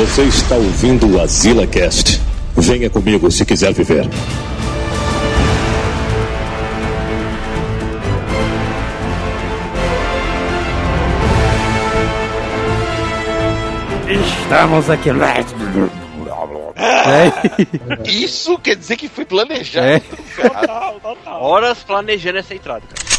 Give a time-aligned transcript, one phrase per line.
[0.00, 2.22] Você está ouvindo o Azila Cast.
[2.56, 4.08] Venha comigo se quiser viver.
[14.08, 15.10] Estamos aqui.
[16.80, 18.10] É.
[18.10, 19.86] Isso quer dizer que foi planejado.
[19.86, 20.00] É.
[20.00, 21.42] Total, total.
[21.42, 23.09] Horas planejando essa entrada, cara.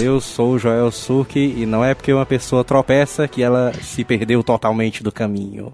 [0.00, 4.04] Eu sou o Joel Suki e não é porque uma pessoa tropeça que ela se
[4.04, 5.72] perdeu totalmente do caminho.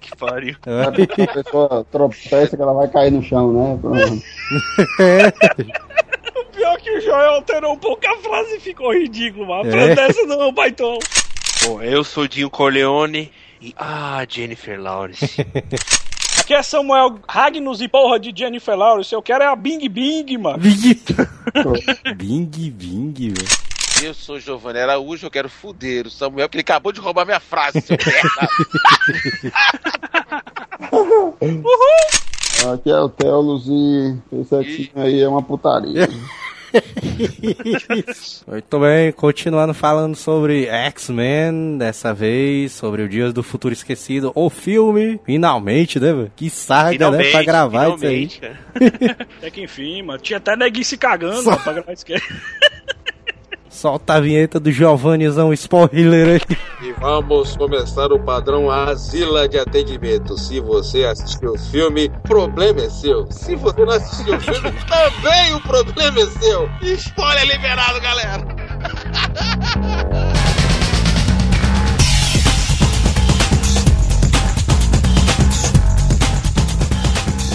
[0.00, 0.56] Que pariu.
[0.64, 3.78] Sabe que a pessoa tropeça que ela vai cair no chão, né?
[6.36, 9.72] O pior é que o Joel alterou um pouco a frase e ficou ridículo, mas
[9.72, 9.94] a É.
[9.94, 10.98] dessa não é um baitão.
[11.64, 13.30] Bom, eu sou Dinho Corleone
[13.62, 13.72] e.
[13.78, 15.26] Ah, Jennifer Lawrence.
[16.50, 19.14] Aqui é Samuel Ragnos e porra de Jennifer Lawrence.
[19.14, 20.58] Eu quero é a Bing Bing, mano.
[20.58, 21.00] Bing,
[22.50, 23.48] bing, bing, velho.
[24.02, 27.38] Eu sou Giovanni Araújo, eu quero fuder o Samuel, porque ele acabou de roubar minha
[27.38, 28.48] frase, seu merda.
[32.74, 36.08] Aqui é o Telos e esse aqui aí é uma putaria.
[38.46, 44.48] Muito bem, continuando falando sobre X-Men, dessa vez sobre o Dias do Futuro Esquecido, o
[44.50, 46.32] filme, finalmente, né, velho?
[46.36, 48.28] Que saga, né, pra gravar isso aí.
[48.28, 48.58] finalmente, cara.
[49.38, 50.18] Até que enfim, mano.
[50.20, 52.22] Tinha até neguinho se cagando Só- pra gravar isso aqui.
[53.80, 56.58] Solta a vinheta do Giovannizão spoiler aí.
[56.86, 60.36] E vamos começar o padrão Asila de atendimento.
[60.36, 63.26] Se você assistiu o filme, o problema é seu.
[63.32, 66.68] Se você não assistiu o filme, também o problema é seu.
[66.82, 68.46] Spoiler liberado, galera.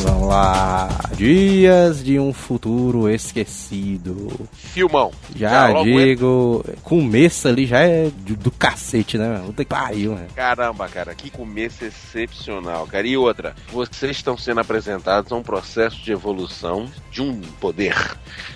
[0.01, 0.89] Vamos lá.
[1.17, 4.30] Dias de um futuro esquecido.
[4.52, 5.13] Filmão.
[5.33, 9.41] Já logo digo, começo ali já é do, do cacete, né?
[9.45, 10.27] Puta que pariu, né?
[10.35, 13.07] Caramba, cara, que começo excepcional, cara.
[13.07, 17.95] E outra, vocês estão sendo apresentados a um processo de evolução de um poder.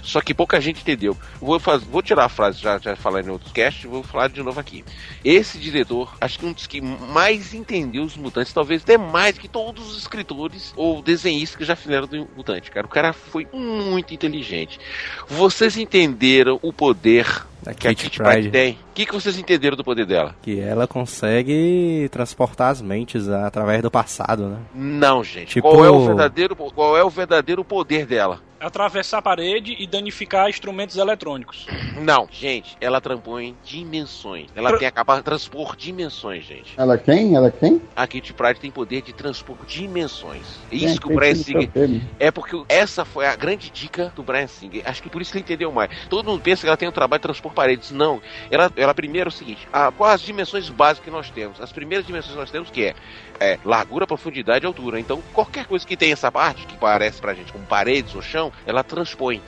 [0.02, 1.16] Só que pouca gente entendeu.
[1.40, 4.44] Vou, faz, vou tirar a frase, já, já falei em outros cast, vou falar de
[4.44, 4.84] novo aqui.
[5.24, 9.48] Esse diretor, acho que um dos que mais entendeu os mutantes, talvez até mais que
[9.48, 12.86] todos os escritores ou desenhistas que já fizeram do mutante, cara.
[12.86, 14.80] O cara foi muito inteligente.
[15.28, 17.26] Vocês entenderam o poder
[17.62, 18.50] Da que a Kitty Kitty Pryde Pryde.
[18.52, 18.74] tem?
[18.74, 20.36] O que, que vocês entenderam do poder dela?
[20.42, 24.58] Que ela consegue transportar as mentes através do passado, né?
[24.74, 25.48] Não, gente.
[25.48, 28.40] Tipo- Qual é o verdadeiro, qual é o verdadeiro poder dela?
[28.60, 31.66] Atravessar a parede e danificar instrumentos eletrônicos.
[32.02, 34.48] Não, gente, ela transpõe dimensões.
[34.56, 36.74] Ela Tra- tem a capacidade de transpor dimensões, gente.
[36.78, 37.36] Ela quem?
[37.36, 37.82] Ela quem?
[37.96, 40.60] A Kitty Pryde tem poder de transpor dimensões.
[40.72, 42.02] É isso que o Brian Singer sabe?
[42.20, 44.84] é porque essa foi a grande dica do Brian Singer.
[44.86, 45.90] Acho que por isso ele entendeu mais.
[46.10, 47.92] Todo mundo pensa que ela tem um trabalho de transpor paredes.
[47.92, 48.22] Não.
[48.52, 51.62] Ela, ela primeiro é o seguinte: a, quais as dimensões básicas que nós temos?
[51.62, 52.96] As primeiras dimensões que nós temos que é,
[53.40, 55.00] é largura, profundidade e altura.
[55.00, 58.52] Então, qualquer coisa que tem essa parte, que parece pra gente como paredes ou chão,
[58.66, 59.42] ela transpõe.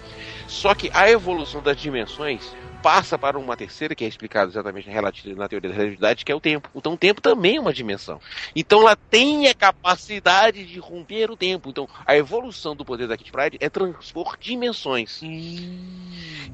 [0.48, 4.90] Só que a evolução das dimensões passa para uma terceira, que é explicado exatamente
[5.36, 6.70] na teoria da relatividade, que é o tempo.
[6.76, 8.20] Então o tempo também é uma dimensão.
[8.56, 11.70] Então ela tem a capacidade de romper o tempo.
[11.70, 15.22] Então a evolução do poder da Kitty Pryde é transpor dimensões.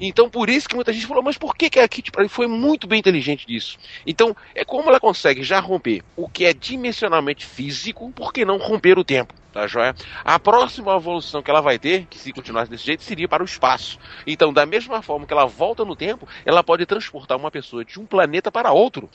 [0.00, 2.46] Então por isso que muita gente falou, mas por que, que a Kitty Pryde foi
[2.46, 3.78] muito bem inteligente disso?
[4.06, 8.58] Então é como ela consegue já romper o que é dimensionalmente físico, por que não
[8.58, 9.34] romper o tempo?
[9.52, 9.94] Tá joia?
[10.24, 13.46] A próxima evolução que ela vai ter, que se continuasse desse jeito, seria para o
[13.46, 13.98] espaço.
[14.26, 17.98] Então, da mesma forma que ela volta no tempo, ela pode transportar uma pessoa de
[18.00, 19.08] um planeta para outro.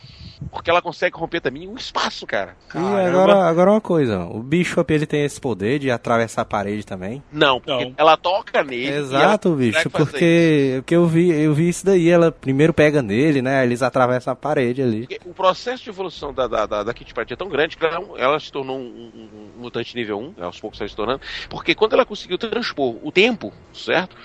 [0.52, 2.56] Porque ela consegue romper também o espaço, cara.
[2.74, 6.86] E agora, agora uma coisa, o Bishop ele tem esse poder de atravessar a parede
[6.86, 7.24] também.
[7.31, 7.94] Não, porque Não.
[7.97, 8.90] ela toca nele.
[8.90, 13.64] Exato, bicho, porque, porque eu vi, eu vi isso daí, ela primeiro pega nele, né?
[13.64, 15.08] Eles atravessam a parede ali.
[15.08, 17.85] Porque o processo de evolução da, da, da, da Kitty Pryde é tão grande que
[17.85, 21.22] ela, ela se tornou um, um- um mutante nível 1, aos poucos está se tornando,
[21.50, 24.16] porque quando ela conseguiu transpor o tempo, certo?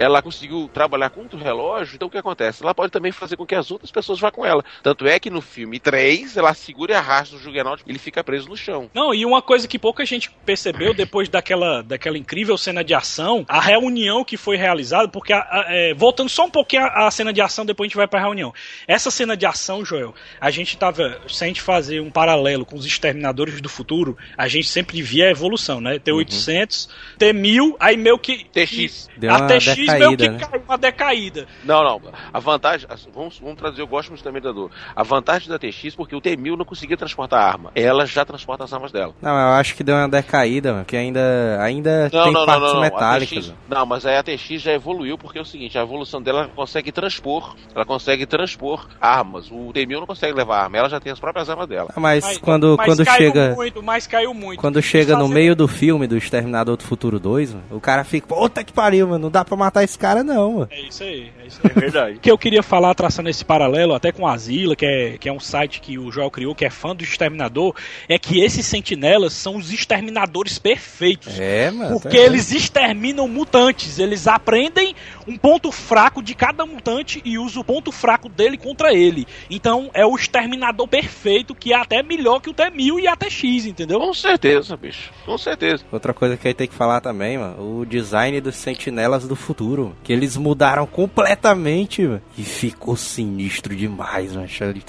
[0.00, 2.62] Ela conseguiu trabalhar contra o relógio, então o que acontece?
[2.62, 4.64] Ela pode também fazer com que as outras pessoas vá com ela.
[4.82, 8.24] Tanto é que no filme 3, ela segura e arrasta o Juggernaut e ele fica
[8.24, 8.90] preso no chão.
[8.94, 13.44] Não, e uma coisa que pouca gente percebeu depois daquela, daquela incrível cena de ação,
[13.46, 17.30] a reunião que foi realizada, porque, a- a- é, voltando só um pouquinho à cena
[17.30, 18.54] de ação, depois a gente vai pra reunião.
[18.88, 22.74] Essa cena de ação, Joel, a gente tava, se a gente fazer um paralelo com
[22.76, 25.98] os Exterminadores do Futuro, a gente sempre via a evolução, né?
[25.98, 26.88] T800,
[27.18, 28.44] T1000, aí meio que...
[28.44, 29.10] TX.
[29.18, 30.38] Deu a TX X meio que né?
[30.38, 31.46] caiu uma decaída.
[31.64, 32.00] Não, não.
[32.32, 32.88] A vantagem.
[33.14, 34.70] Vamos, vamos trazer, eu gosto muito também da dor.
[34.94, 37.70] A vantagem da TX, porque o T-1000 não conseguia transportar arma.
[37.74, 39.14] Ela já transporta as armas dela.
[39.20, 42.72] Não, eu acho que deu uma decaída, mano, que ainda, ainda não, tem não, partes
[42.72, 43.46] não, metálicas.
[43.46, 46.48] TX, não, mas aí a TX já evoluiu, porque é o seguinte, a evolução dela
[46.54, 47.56] consegue transpor.
[47.74, 49.50] Ela consegue transpor armas.
[49.50, 51.90] O T-1000 não consegue levar arma, ela já tem as próprias armas dela.
[51.96, 53.54] Mas, mas quando, mas quando chega.
[53.54, 54.60] Muito, mas caiu muito.
[54.60, 58.26] Quando chega no meio do filme do Exterminador do Futuro 2, mano, o cara fica,
[58.26, 60.68] puta que pariu, mano, não dá pra matar esse cara, não, mano.
[60.70, 61.72] É isso aí, é isso aí.
[61.74, 62.16] É verdade.
[62.16, 65.28] O que eu queria falar, traçando esse paralelo, até com a Zila, que é, que
[65.28, 67.74] é um site que o Joel criou, que é fã do Exterminador,
[68.08, 71.38] é que esses sentinelas são os exterminadores perfeitos.
[71.38, 72.00] É, mano.
[72.00, 73.98] Porque tá eles exterminam mutantes.
[73.98, 74.94] Eles aprendem
[75.26, 79.26] um ponto fraco de cada mutante e usam o ponto fraco dele contra ele.
[79.48, 83.66] Então é o exterminador perfeito, que é até melhor que o T-1000 e a TX,
[83.66, 84.00] entendeu?
[84.00, 85.10] Com certeza, bicho.
[85.24, 85.84] Com certeza.
[85.90, 89.36] Outra coisa que a gente tem que falar também, mano, o design dos sentinelas do
[89.36, 89.59] futuro.
[90.02, 94.48] Que eles mudaram completamente, mano, e ficou sinistro demais, mano.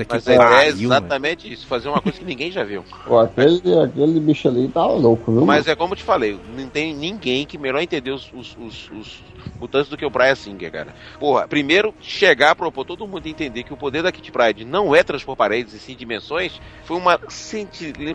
[0.09, 1.53] Mas é, é exatamente mano.
[1.53, 2.83] isso, fazer uma coisa que ninguém já viu.
[3.05, 5.45] Pô, aquele, aquele bicho ali tá louco, viu?
[5.45, 5.71] Mas mano?
[5.71, 9.23] é como eu te falei, não tem ninguém que melhor entendeu os, os, os, os
[9.59, 10.95] mutantes do que o Brian Singer, cara.
[11.19, 14.95] Porra, primeiro, chegar a propor todo mundo entender que o poder da Kit Pride não
[14.95, 17.19] é transpor paredes e sim dimensões, foi uma,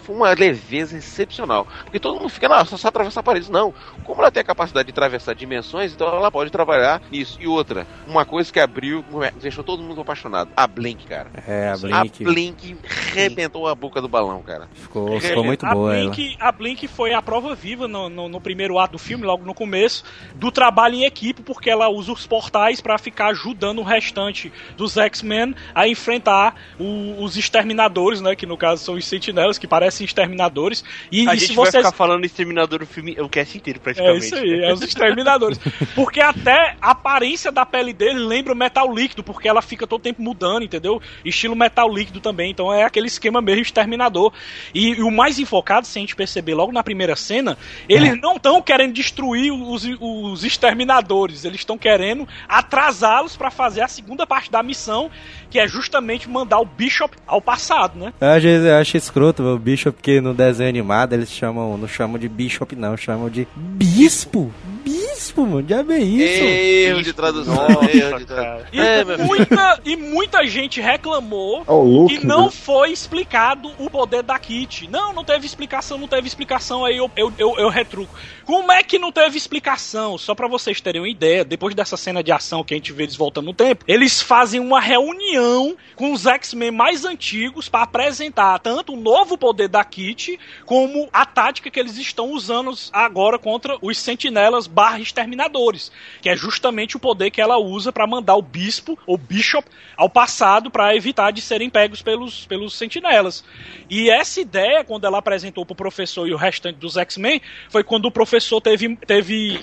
[0.00, 1.66] foi uma leveza excepcional.
[1.84, 3.48] Porque todo mundo fica, não, só, só atravessar paredes.
[3.48, 3.72] Não.
[4.04, 7.38] Como ela tem a capacidade de atravessar dimensões, então ela pode trabalhar nisso.
[7.40, 9.04] E outra, uma coisa que abriu,
[9.40, 10.50] deixou todo mundo apaixonado.
[10.56, 11.30] A Blink, cara.
[11.46, 12.24] É, a Blink.
[12.24, 12.76] A Blink
[13.12, 14.68] rebentou a boca do balão, cara.
[14.74, 16.48] Ficou, ficou muito a boa Blink, ela.
[16.48, 19.54] A Blink foi a prova viva no, no, no primeiro ato do filme, logo no
[19.54, 20.04] começo,
[20.34, 24.96] do trabalho em equipe, porque ela usa os portais para ficar ajudando o restante dos
[24.96, 28.34] X-Men a enfrentar o, os exterminadores, né?
[28.34, 30.84] Que no caso são os sentinelas, que parecem exterminadores.
[31.10, 31.74] E, a e gente se vocês...
[31.74, 34.24] vai ficar falando exterminador o filme, o cast inteiro, praticamente.
[34.24, 35.58] É isso aí, é os exterminadores.
[35.94, 40.00] porque até a aparência da pele dele lembra o metal líquido, porque ela fica todo
[40.00, 41.00] tempo mudando, entendeu?
[41.24, 44.32] Estilo metal líquido também, então é aquele esquema mesmo exterminador.
[44.74, 47.56] E, e o mais enfocado, se a gente perceber logo na primeira cena,
[47.88, 48.16] eles é.
[48.16, 54.26] não estão querendo destruir os, os exterminadores, eles estão querendo atrasá-los para fazer a segunda
[54.26, 55.10] parte da missão,
[55.50, 58.12] que é justamente mandar o Bishop ao passado, né?
[58.20, 62.76] Eu acho escroto o Bishop, porque no desenho animado eles chamam, não chamam de Bishop
[62.76, 64.52] não, chamam de Bispo.
[64.86, 66.44] Bispo, mano, já é isso.
[66.44, 68.66] Erro de tradução, erro de tradução.
[68.72, 74.38] E, é, muita, e muita gente reclamou oh, que não foi explicado o poder da
[74.38, 74.88] Kit.
[74.88, 78.14] Não, não teve explicação, não teve explicação, aí eu, eu, eu, eu retruco.
[78.44, 80.16] Como é que não teve explicação?
[80.16, 83.02] Só para vocês terem uma ideia, depois dessa cena de ação que a gente vê
[83.02, 88.60] eles voltando no tempo, eles fazem uma reunião com os X-Men mais antigos para apresentar
[88.60, 93.76] tanto o novo poder da Kit como a tática que eles estão usando agora contra
[93.82, 95.90] os sentinelas barra exterminadores,
[96.20, 100.10] que é justamente o poder que ela usa para mandar o bispo ou bishop ao
[100.10, 103.42] passado para evitar de serem pegos pelos, pelos sentinelas.
[103.88, 107.40] E essa ideia, quando ela apresentou pro professor e o restante dos X-Men,
[107.70, 109.58] foi quando o professor teve, teve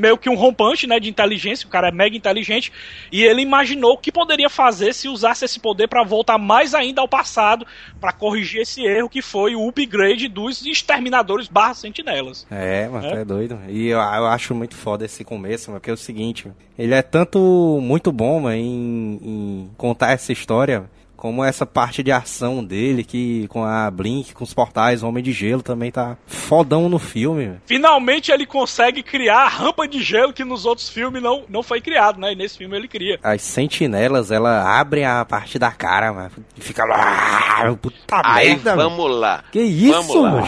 [0.00, 2.72] meio que um rompante né, de inteligência, o cara é mega inteligente,
[3.10, 7.00] e ele imaginou o que poderia fazer se usasse esse poder para voltar mais ainda
[7.00, 7.66] ao passado,
[8.00, 12.46] para corrigir esse erro que foi o upgrade dos exterminadores barra sentinelas.
[12.48, 13.22] É, mas é?
[13.22, 13.58] é doido.
[13.68, 17.78] E eu, eu, acho muito foda esse começo, porque é o seguinte, ele é tanto
[17.82, 23.48] muito bom mano, em, em contar essa história como essa parte de ação dele, que
[23.48, 27.56] com a Blink, com os portais, Homem de Gelo também tá fodão no filme.
[27.66, 31.80] Finalmente ele consegue criar a rampa de gelo que nos outros filmes não, não foi
[31.80, 32.32] criado, né?
[32.32, 33.18] E nesse filme ele cria.
[33.22, 36.30] As sentinelas, ela abre a parte da cara, mano.
[36.56, 37.74] E fica lá.
[37.80, 39.14] Puta Aí, merda, vamos mano.
[39.14, 39.44] lá.
[39.50, 40.46] Que isso, mano?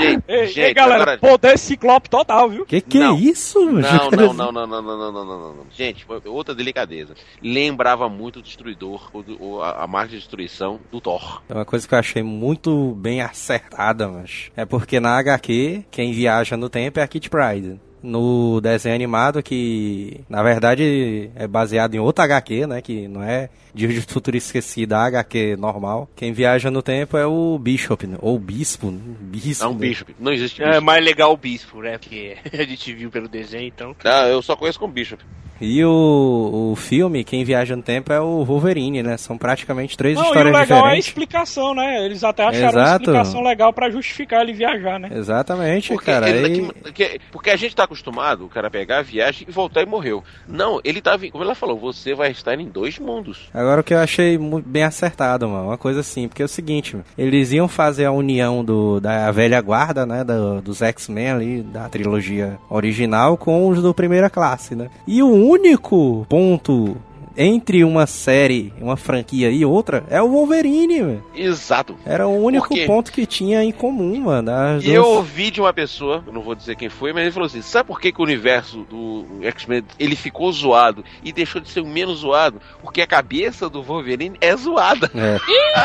[0.00, 1.18] Gente, ei, gente, ei, galera, agora...
[1.18, 2.66] poder ciclope total, viu?
[2.66, 3.16] Que que é não.
[3.16, 3.80] é isso, mano?
[3.80, 5.66] Não, não, não, não, não, não, não, não, não, não.
[5.72, 7.14] Gente, outra delicadeza.
[7.42, 11.42] Lembrava muito o Destruidor, ou a, a marca de destruição do Thor.
[11.48, 16.12] É uma coisa que eu achei muito bem acertada, mas é porque na HQ, quem
[16.12, 21.96] viaja no tempo é a Kit Pride no desenho animado que na verdade é baseado
[21.96, 26.08] em outra HQ, né, que não é Dias de Futuro Esquecido, a HQ normal.
[26.14, 28.16] Quem viaja no tempo é o Bishop, né?
[28.20, 29.00] ou Bispo, né?
[29.20, 29.64] Bispo.
[29.64, 30.14] Não, Bishop.
[30.20, 30.76] Não existe Bishop.
[30.76, 33.96] É mais legal o Bispo, né, porque a gente viu pelo desenho, então.
[34.04, 35.24] Não, eu só conheço como Bishop.
[35.60, 39.16] E o, o filme, quem viaja no tempo é o Wolverine, né?
[39.16, 41.06] São praticamente três Não, e o histórias legal é a diferentes.
[41.08, 42.04] explicação, né?
[42.04, 43.02] Eles até acharam uma Exato.
[43.02, 45.10] explicação legal pra justificar ele viajar, né?
[45.12, 46.28] Exatamente, Porque, cara.
[46.30, 49.82] ele- E- porque- porque a gente tá acostumado, o cara pegar a viagem e voltar
[49.82, 50.22] e morreu.
[50.46, 51.26] Não, ele tava.
[51.26, 53.48] em- Como ela falou, você vai estar em dois mundos.
[53.52, 56.94] Agora o que eu achei bem acertado, mano, uma coisa assim, porque é o seguinte,
[56.94, 61.62] mano, eles iam fazer a união do, da velha guarda, né, do- dos X-Men ali,
[61.62, 64.88] da trilogia original, com os do primeira classe, né?
[65.06, 66.94] E o único ponto
[67.38, 71.22] entre uma série, uma franquia e outra, é o Wolverine, mano.
[71.34, 71.96] Exato.
[72.04, 74.50] Era o único ponto que tinha em comum, mano.
[74.50, 77.22] as E eu duas- ouvi de uma pessoa, eu não vou dizer quem foi, mas
[77.22, 81.32] ele falou assim: sabe por que, que o universo do X-Men ele ficou zoado e
[81.32, 82.60] deixou de ser o menos zoado?
[82.82, 85.10] Porque a cabeça do Wolverine é zoada.
[85.14, 85.38] É.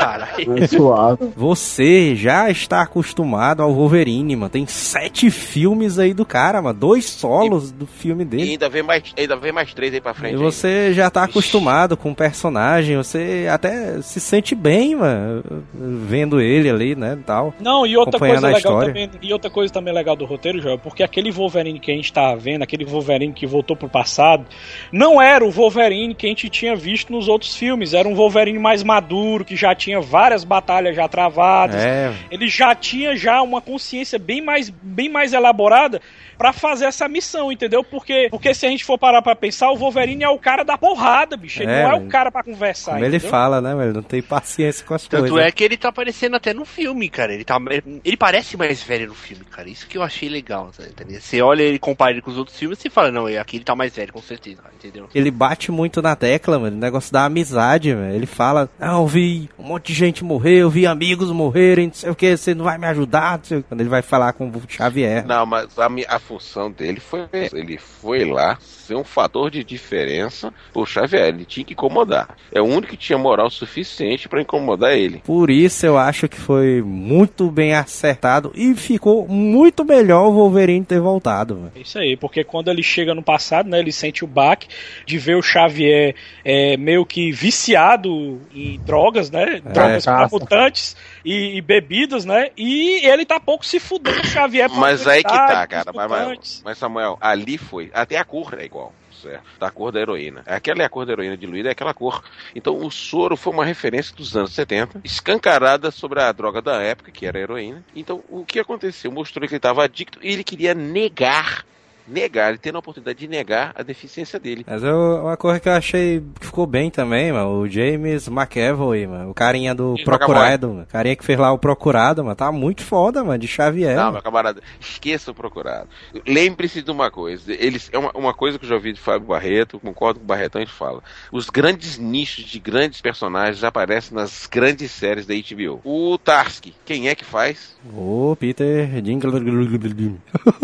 [0.00, 0.58] Caralho.
[0.62, 1.32] É suave.
[1.36, 4.50] Você já está acostumado ao Wolverine, mano.
[4.50, 6.78] Tem sete filmes aí do cara, mano.
[6.78, 8.50] Dois solos do filme E dele.
[8.52, 10.34] ainda vem mais, ainda vem mais três aí pra frente.
[10.34, 15.42] E você já tá acostumado com o personagem, você até se sente bem, mano,
[15.74, 17.54] vendo ele ali, né, tal.
[17.60, 18.88] Não, e outra coisa legal história.
[18.88, 22.12] também, e outra coisa também legal do roteiro, Joel, porque aquele Wolverine que a gente
[22.12, 24.46] tá vendo, aquele Wolverine que voltou pro passado,
[24.92, 28.58] não era o Wolverine que a gente tinha visto nos outros filmes, era um Wolverine
[28.58, 31.76] mais maduro, que já tinha várias batalhas já travadas.
[31.76, 36.00] É, Ele já tinha já uma consciência bem mais, bem mais elaborada
[36.36, 37.82] pra fazer essa missão, entendeu?
[37.84, 40.76] Porque, porque se a gente for parar pra pensar, o Wolverine é o cara da
[40.78, 41.62] porrada, bicho.
[41.62, 42.92] Ele É, não é o cara pra conversar.
[42.92, 43.30] como ele entendeu?
[43.30, 45.46] fala, né, velho, não tem paciência com as Tanto coisas.
[45.48, 47.32] é que ele tá aparecendo até no filme, cara.
[47.34, 47.58] Ele, tá,
[48.04, 49.68] ele parece mais velho no filme, cara.
[49.68, 51.20] Isso que eu achei legal, tá entendendo?
[51.20, 53.74] Você olha ele, compara ele com os outros filmes e fala, não, aqui ele tá
[53.74, 55.08] mais velho, com certeza, entendeu?
[55.14, 58.14] Ele bate muito na tecla, mano, o negócio da amizade, velho.
[58.14, 61.94] Ele fala, ah, eu vi um monte de gente morrer, eu vi amigos morrerem, não
[61.94, 63.66] sei o que, você não vai me ajudar, não sei o quê.
[63.68, 65.26] Quando ele vai falar com o Xavier.
[65.26, 67.26] Não, mas a, a função dele foi.
[67.32, 71.28] Ele foi lá ser um fator de diferença pro Xavier.
[71.28, 72.36] Ele tinha que incomodar.
[72.52, 75.22] É o único que tinha moral suficiente pra incomodar ele.
[75.24, 80.84] Por isso eu acho que foi muito bem acertado e ficou muito melhor o Wolverine
[80.84, 81.72] ter voltado.
[81.74, 84.68] É Isso aí, porque quando ele chega no passado, né, ele sente o baque
[85.06, 86.14] de ver o Xavier
[86.44, 90.36] é, meio que viciado em drogas, né, drogas pra caça.
[90.36, 95.06] mutantes e, e bebidas, né, e ele tá pouco se fudendo o Xavier pra Mas
[95.06, 95.92] aí que tá, cara.
[95.92, 96.62] Mas, mas, mutantes.
[96.64, 97.90] mas, Samuel, ali foi.
[97.92, 98.92] Até a cor é igual.
[99.22, 99.44] Certo?
[99.58, 100.42] Da cor da heroína.
[100.46, 102.22] Aquela é a cor da heroína diluída, é aquela cor.
[102.54, 107.10] Então o soro foi uma referência dos anos 70, escancarada sobre a droga da época,
[107.10, 107.82] que era a heroína.
[107.96, 109.10] Então o que aconteceu?
[109.10, 111.64] Mostrou que ele estava adicto e ele queria negar.
[112.06, 114.64] Negar, ele tendo a oportunidade de negar a deficiência dele.
[114.66, 119.06] Mas eu, uma coisa que eu achei que ficou bem também, mano, o James McAvoy,
[119.06, 122.52] mano, o carinha do James Procurado, mano, carinha que fez lá o Procurado, mano, tá
[122.52, 123.96] muito foda, mano, de Xavier.
[123.96, 124.12] Não, mano.
[124.14, 125.88] meu camarada, esqueça o procurado.
[126.26, 127.52] Lembre-se de uma coisa.
[127.52, 130.28] Eles, é uma, uma coisa que eu já ouvi de Fábio Barreto, concordo com o
[130.28, 131.02] Barretão, a gente fala.
[131.32, 135.80] Os grandes nichos de grandes personagens aparecem nas grandes séries da HBO.
[135.84, 137.76] O Tarski, quem é que faz?
[137.92, 139.00] O Peter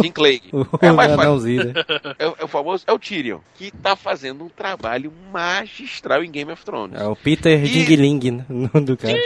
[0.01, 0.51] Dinklage.
[0.53, 1.30] O É mais fácil.
[1.39, 1.73] Né?
[2.19, 6.31] É, o- é o famoso, é o Tyrion, que tá fazendo um trabalho magistral em
[6.31, 7.01] Game of Thrones.
[7.01, 8.45] É o Peter E- Dingling, né?
[8.81, 9.17] do cara.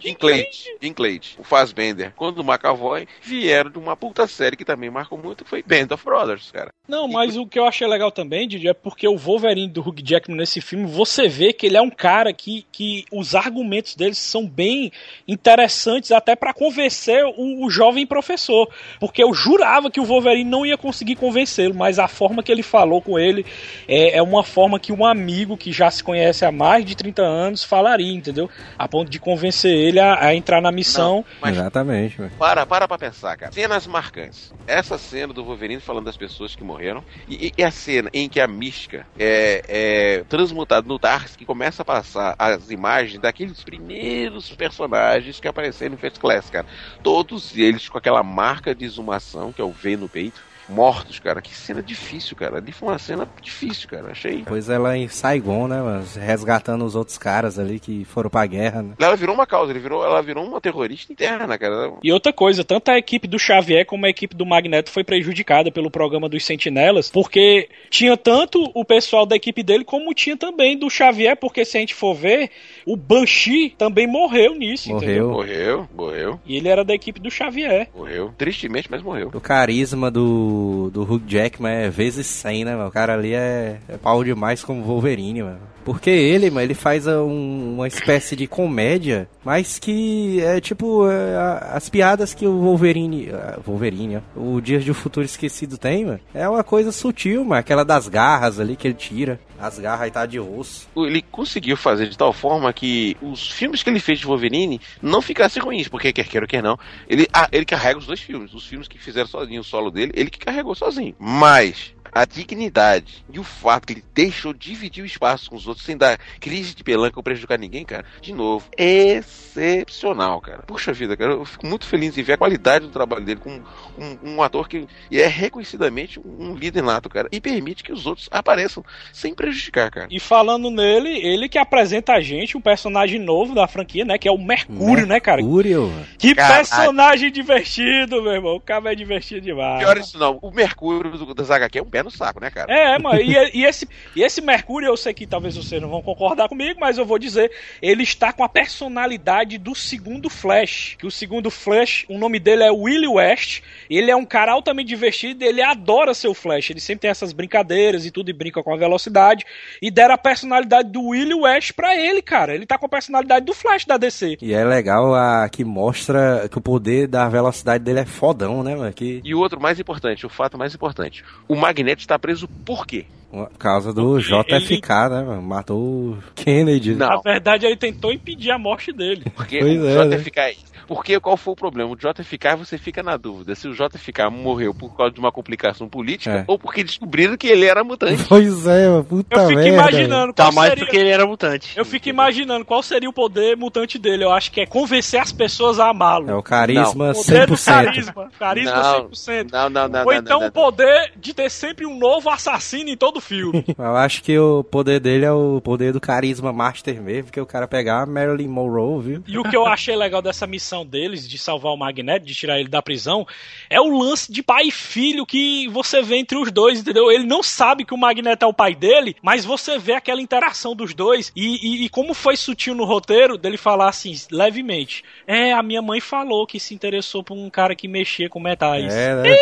[0.00, 5.18] Jim Clade, o Fassbender, quando o McAvoy vieram de uma puta série que também marcou
[5.18, 6.72] muito, foi Band of Brothers, cara.
[6.88, 10.02] Não, mas o que eu achei legal também, Didi, é porque o Wolverine do Hugh
[10.02, 14.14] Jackman nesse filme, você vê que ele é um cara que, que os argumentos dele
[14.14, 14.90] são bem
[15.26, 18.68] interessantes até pra convencer o, o jovem professor.
[19.00, 22.62] Porque eu jurava que o Wolverine não ia conseguir convencê-lo, mas a forma que ele
[22.62, 23.44] falou com ele
[23.86, 27.22] é, é uma forma que um amigo que já se conhece há mais de 30
[27.22, 28.48] anos falaria, entendeu?
[28.78, 31.24] A ponto de convencer ele a, a entrar na missão.
[31.40, 32.32] Mas Exatamente, mano.
[32.38, 33.52] para, para pra pensar, cara.
[33.52, 34.52] Cenas marcantes.
[34.66, 38.40] Essa cena do Wolverine falando das pessoas que morreram e, e a cena em que
[38.40, 44.50] a mística é, é transmutada no Tarks que começa a passar as imagens daqueles primeiros
[44.54, 46.66] personagens que apareceram no First Class, cara.
[47.02, 50.51] Todos eles com aquela marca de exumação, que é o V no peito.
[50.68, 51.40] Mortos, cara.
[51.42, 52.58] Que cena difícil, cara.
[52.58, 54.10] Ali foi uma cena difícil, cara.
[54.12, 54.38] Achei.
[54.38, 58.82] Depois ela em Saigon, né, mano, resgatando os outros caras ali que foram pra guerra,
[58.82, 58.94] né?
[58.98, 61.92] Ela virou uma causa, ele virou, ela virou uma terrorista interna, cara.
[62.02, 65.70] E outra coisa, tanto a equipe do Xavier como a equipe do Magneto foi prejudicada
[65.70, 70.78] pelo programa dos Sentinelas, porque tinha tanto o pessoal da equipe dele como tinha também
[70.78, 72.50] do Xavier, porque se a gente for ver,
[72.86, 75.30] o Banshee também morreu nisso, entendeu?
[75.30, 75.42] Morreu.
[75.52, 77.88] Morreu, morreu, E ele era da equipe do Xavier.
[77.94, 78.32] morreu.
[78.38, 79.30] Tristemente, mas morreu.
[79.34, 80.51] O carisma do,
[80.92, 82.88] do Hugh Jackman é vezes 100, né, mano?
[82.88, 85.58] O cara ali é, é pau demais como Wolverine, mano.
[85.84, 91.36] Porque ele, mano, ele faz um- uma espécie de comédia, mas que é tipo é,
[91.72, 93.30] as piadas que o Wolverine.
[93.32, 96.20] ah, Wolverine, ó, o Dias de um Futuro Esquecido tem, mano.
[96.32, 97.58] É uma coisa sutil, mano.
[97.58, 99.40] Aquela das garras ali que ele tira.
[99.60, 100.88] As garras e tá de osso.
[100.96, 105.20] Ele conseguiu fazer de tal forma que os filmes que ele fez de Wolverine não
[105.22, 106.76] ficassem ruins, porque quer queira ou quer não,
[107.08, 108.54] ele, ah, ele carrega os dois filmes.
[108.54, 111.14] Os filmes que fizeram sozinho o solo dele, ele que carregou sozinho.
[111.18, 115.86] Mas a dignidade e o fato que ele deixou dividir o espaço com os outros
[115.86, 120.62] sem dar crise de pelanca ou prejudicar ninguém, cara, de novo, excepcional, cara.
[120.62, 123.60] Puxa vida, cara, eu fico muito feliz em ver a qualidade do trabalho dele com
[123.98, 128.28] um, um ator que é reconhecidamente um líder nato, cara, e permite que os outros
[128.30, 130.08] apareçam sem prejudicar, cara.
[130.10, 134.18] E falando nele, ele que apresenta a gente um personagem novo da franquia, né?
[134.18, 135.40] Que é o Mercúrio, né, cara?
[135.42, 135.92] Mercúrio.
[136.18, 136.56] Que Caralho.
[136.56, 138.56] personagem divertido, meu irmão.
[138.56, 139.78] O cara é divertido demais.
[139.78, 142.72] Pior isso não, o Mercúrio do, das HQ é um pé no saco, né, cara?
[142.72, 146.02] É, mano, e, e esse, e esse Mercúrio, eu sei que talvez vocês não vão
[146.02, 150.96] concordar comigo, mas eu vou dizer, ele está com a personalidade do segundo Flash.
[150.98, 153.62] Que o segundo Flash, o nome dele é Willie West.
[153.88, 156.70] Ele é um cara altamente divertido, ele adora ser o Flash.
[156.70, 159.44] Ele sempre tem essas brincadeiras e tudo, e brinca com a velocidade.
[159.80, 162.54] E deram a personalidade do Willie West pra ele, cara.
[162.54, 164.38] Ele tá com a personalidade do Flash da DC.
[164.40, 168.74] E é legal a que mostra que o poder da velocidade dele é fodão, né,
[168.74, 168.92] mano?
[168.92, 172.86] Que, E o outro mais importante, o fato mais importante, o Magneto está preso por
[172.86, 173.06] quê?
[173.32, 175.42] Por causa do JFK, né, mano?
[175.42, 176.94] Matou o Kennedy.
[176.94, 177.08] Não.
[177.08, 179.24] Na verdade, ele tentou impedir a morte dele.
[179.34, 180.16] Porque Pois o é, né?
[180.18, 180.58] JFK.
[180.86, 181.88] Porque qual foi o problema?
[181.90, 185.88] O JFK você fica na dúvida se o JFK morreu por causa de uma complicação
[185.88, 186.44] política É.
[186.46, 188.22] ou porque descobriram que ele era mutante.
[188.28, 189.04] Pois é, mano.
[189.04, 189.68] Puta Eu fico merda.
[189.78, 190.84] imaginando Tá mais seria...
[190.84, 191.78] porque ele era mutante.
[191.78, 194.24] Eu fico imaginando qual seria o poder mutante dele.
[194.24, 196.28] Eu acho que é convencer as pessoas a amá-lo.
[196.28, 197.64] É o carisma O poder do 100%.
[197.64, 198.30] carisma.
[198.38, 199.50] Carisma Não, 100%.
[199.52, 200.00] Não, não, não.
[200.00, 203.64] Ou não, então não, o poder de ter sempre um novo assassino em todo filme.
[203.78, 207.46] Eu acho que o poder dele é o poder do carisma master mesmo, porque o
[207.46, 209.24] cara pegar a Marilyn Monroe, viu?
[209.26, 212.58] E o que eu achei legal dessa missão deles, de salvar o Magneto, de tirar
[212.58, 213.26] ele da prisão,
[213.70, 217.10] é o lance de pai e filho que você vê entre os dois, entendeu?
[217.10, 220.74] Ele não sabe que o Magneto é o pai dele, mas você vê aquela interação
[220.74, 225.02] dos dois e, e- e como foi sutil no roteiro dele falar assim, levemente.
[225.26, 228.92] É, a minha mãe falou que se interessou por um cara que mexia com metais.
[228.92, 229.36] É, né?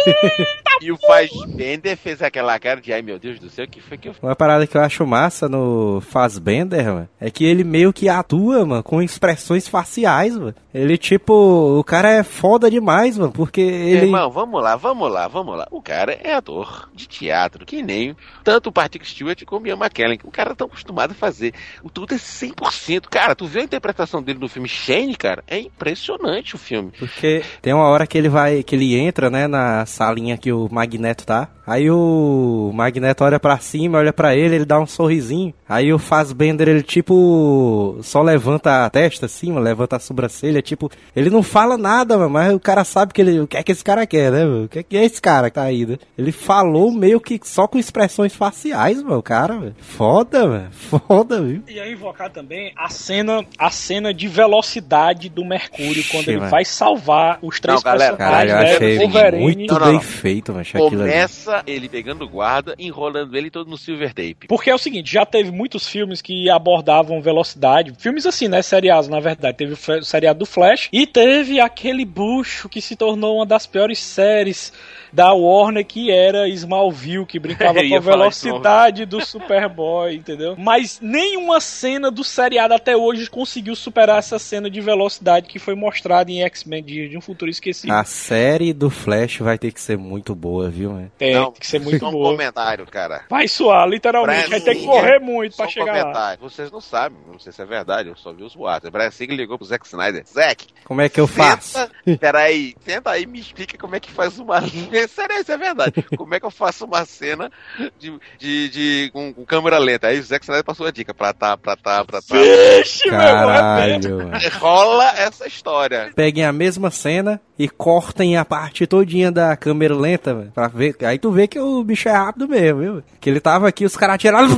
[0.83, 4.09] E o Fassbender fez aquela cara de ai meu Deus do céu, que foi que
[4.09, 8.09] eu Uma parada que eu acho massa no Fassbender, mano, é que ele meio que
[8.09, 10.55] atua, mano, com expressões faciais, mano.
[10.73, 14.07] Ele, tipo, o cara é foda demais, mano, porque ele...
[14.07, 15.67] Irmão, vamos lá, vamos lá, vamos lá.
[15.71, 19.77] O cara é ator de teatro, que nem tanto o Patrick Stewart como o Ian
[19.77, 20.19] McKellen.
[20.25, 21.53] O cara tá acostumado a fazer.
[21.83, 23.07] O tudo é 100%.
[23.11, 25.43] Cara, tu vê a interpretação dele no filme Shane, cara?
[25.47, 26.93] É impressionante o filme.
[26.99, 30.69] Porque tem uma hora que ele vai, que ele entra, né, na salinha que o
[30.71, 31.49] Magneto tá.
[31.67, 35.55] Aí o Magneto olha pra cima, olha pra ele, ele dá um sorrisinho.
[35.69, 40.91] Aí o Fassbender, ele tipo, só levanta a testa assim, mano, levanta a sobrancelha, tipo,
[41.15, 43.73] ele não fala nada, mano, mas o cara sabe que ele, o que é que
[43.73, 44.65] esse cara quer, né, mano?
[44.65, 45.99] O que é que é esse cara que tá aí, né?
[46.19, 49.75] Ele falou meio que só com expressões faciais, mano, o cara, velho.
[49.81, 50.69] Foda, mano.
[51.07, 51.63] Foda, viu?
[51.69, 56.51] E aí invocar também a cena, a cena de velocidade do Mercúrio quando ele mano.
[56.51, 59.91] vai salvar os três Não, galera, Caralho, eu personagens, né, achei Wolverine, muito Não, não,
[59.91, 60.65] bem feito, mano.
[60.73, 64.47] Começa ele pegando guarda, enrolando ele todo no silver tape.
[64.49, 67.93] Porque é o seguinte, já teve muitos filmes que abordavam velocidade.
[67.99, 68.63] Filmes assim, né?
[68.63, 69.57] Seriados, na verdade.
[69.57, 73.99] Teve o seriado do Flash e teve aquele bucho que se tornou uma das piores
[73.99, 74.73] séries
[75.13, 80.55] da Warner, que era Smallville, que brincava com a velocidade do Superboy, entendeu?
[80.59, 85.75] Mas nenhuma cena do seriado até hoje conseguiu superar essa cena de velocidade que foi
[85.75, 87.93] mostrada em X-Men de, de um futuro esquecido.
[87.93, 91.11] A série do Flash vai ter que ser muito boa, viu, mano?
[91.19, 92.31] Tem Não, que ser muito só um boa.
[92.31, 93.23] comentário, cara.
[93.29, 94.49] Vai suar, literalmente.
[94.51, 96.01] Vai ter que correr muito Só pra um chegar lá.
[96.03, 96.39] comentário.
[96.41, 98.91] Vocês não sabem, não sei se é verdade, eu só vi os boatos.
[98.91, 100.25] Brian Singer ligou pro Zack Snyder.
[100.27, 101.79] Zack, Como é que eu faço?
[102.05, 104.61] Senta, peraí, senta aí e me explica como é que faz uma.
[104.61, 106.03] Sério, isso é verdade.
[106.17, 107.51] Como é que eu faço uma cena
[107.99, 110.09] de, de, de- com, com câmera lenta?
[110.09, 112.37] Aí o Zack Snyder passou a dica pra tá, pra tá, pra tá.
[112.37, 114.31] Vixe, meu irmão, é Caralho, mano.
[114.59, 116.11] Rola essa história.
[116.15, 120.51] Peguem a mesma cena e cortem a parte todinha da câmera lenta, velho.
[120.53, 120.97] Pra ver.
[121.03, 123.03] Aí tu vê que o bicho é rápido mesmo, viu?
[123.21, 124.49] Que ele tava aqui, os caras atiraram.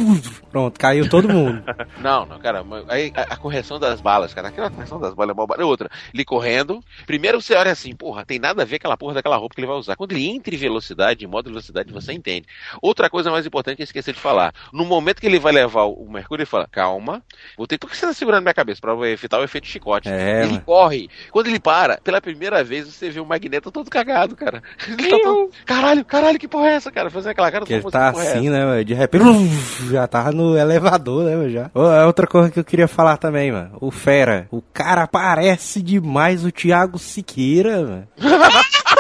[0.53, 1.63] Pronto, caiu todo mundo.
[2.01, 5.41] Não, não, cara, aí a, a correção das balas, cara, aquela correção das balas é
[5.41, 5.65] uma.
[5.65, 6.81] Outra, ele correndo.
[7.07, 9.67] Primeiro você olha assim, porra, tem nada a ver aquela porra daquela roupa que ele
[9.67, 9.97] vai usar.
[9.97, 12.47] Quando ele entra em velocidade, em modo de velocidade, você entende.
[12.83, 14.53] Outra coisa mais importante que eu esqueci de falar.
[14.73, 17.23] No momento que ele vai levar o Mercúrio, ele fala, calma,
[17.57, 17.79] vou ter...
[17.79, 18.81] Por que você tá segurando minha cabeça?
[18.81, 20.09] Pra evitar o efeito chicote.
[20.09, 20.63] É, ele mano.
[20.65, 21.09] corre.
[21.31, 24.63] Quando ele para, pela primeira vez, você vê o Magneto todo cagado, cara.
[24.87, 25.51] Ele tá todo...
[25.65, 27.11] Caralho, caralho, que porra é essa, cara?
[27.11, 28.85] Fazendo aquela cara Que ele "Como tá é assim, essa?" né?
[28.85, 29.25] De repente,
[29.91, 31.49] já tava no elevador, né?
[31.49, 31.71] Já.
[31.75, 33.71] É outra coisa que eu queria falar também, mano.
[33.81, 34.47] O Fera.
[34.51, 38.09] O cara parece demais o Thiago Siqueira, mano.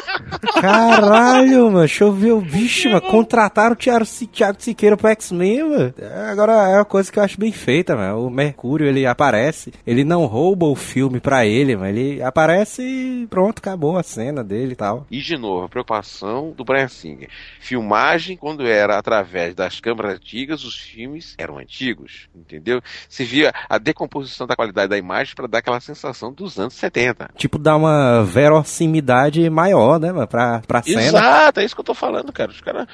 [0.61, 1.79] Caralho, mano.
[1.81, 3.01] Deixa eu ver o bicho, mano.
[3.03, 5.94] Contrataram o Thiago, Thiago Siqueira pro X-Men, mano.
[5.98, 8.27] É, Agora é uma coisa que eu acho bem feita, mano.
[8.27, 9.72] O Mercúrio, ele aparece.
[9.87, 11.88] Ele não rouba o filme pra ele, mano.
[11.88, 15.07] Ele aparece e pronto, acabou a cena dele e tal.
[15.11, 17.29] E de novo, a preocupação do Brian Singer.
[17.61, 22.81] Filmagem, quando era através das câmeras antigas, os filmes eram antigos, entendeu?
[23.09, 27.31] Se via a decomposição da qualidade da imagem para dar aquela sensação dos anos 70.
[27.37, 30.27] Tipo, dá uma verossimilidade maior, né, mano?
[30.27, 31.03] Pra, pra cena.
[31.03, 32.51] Exato, é isso que eu tô falando, cara.
[32.51, 32.87] Os cara,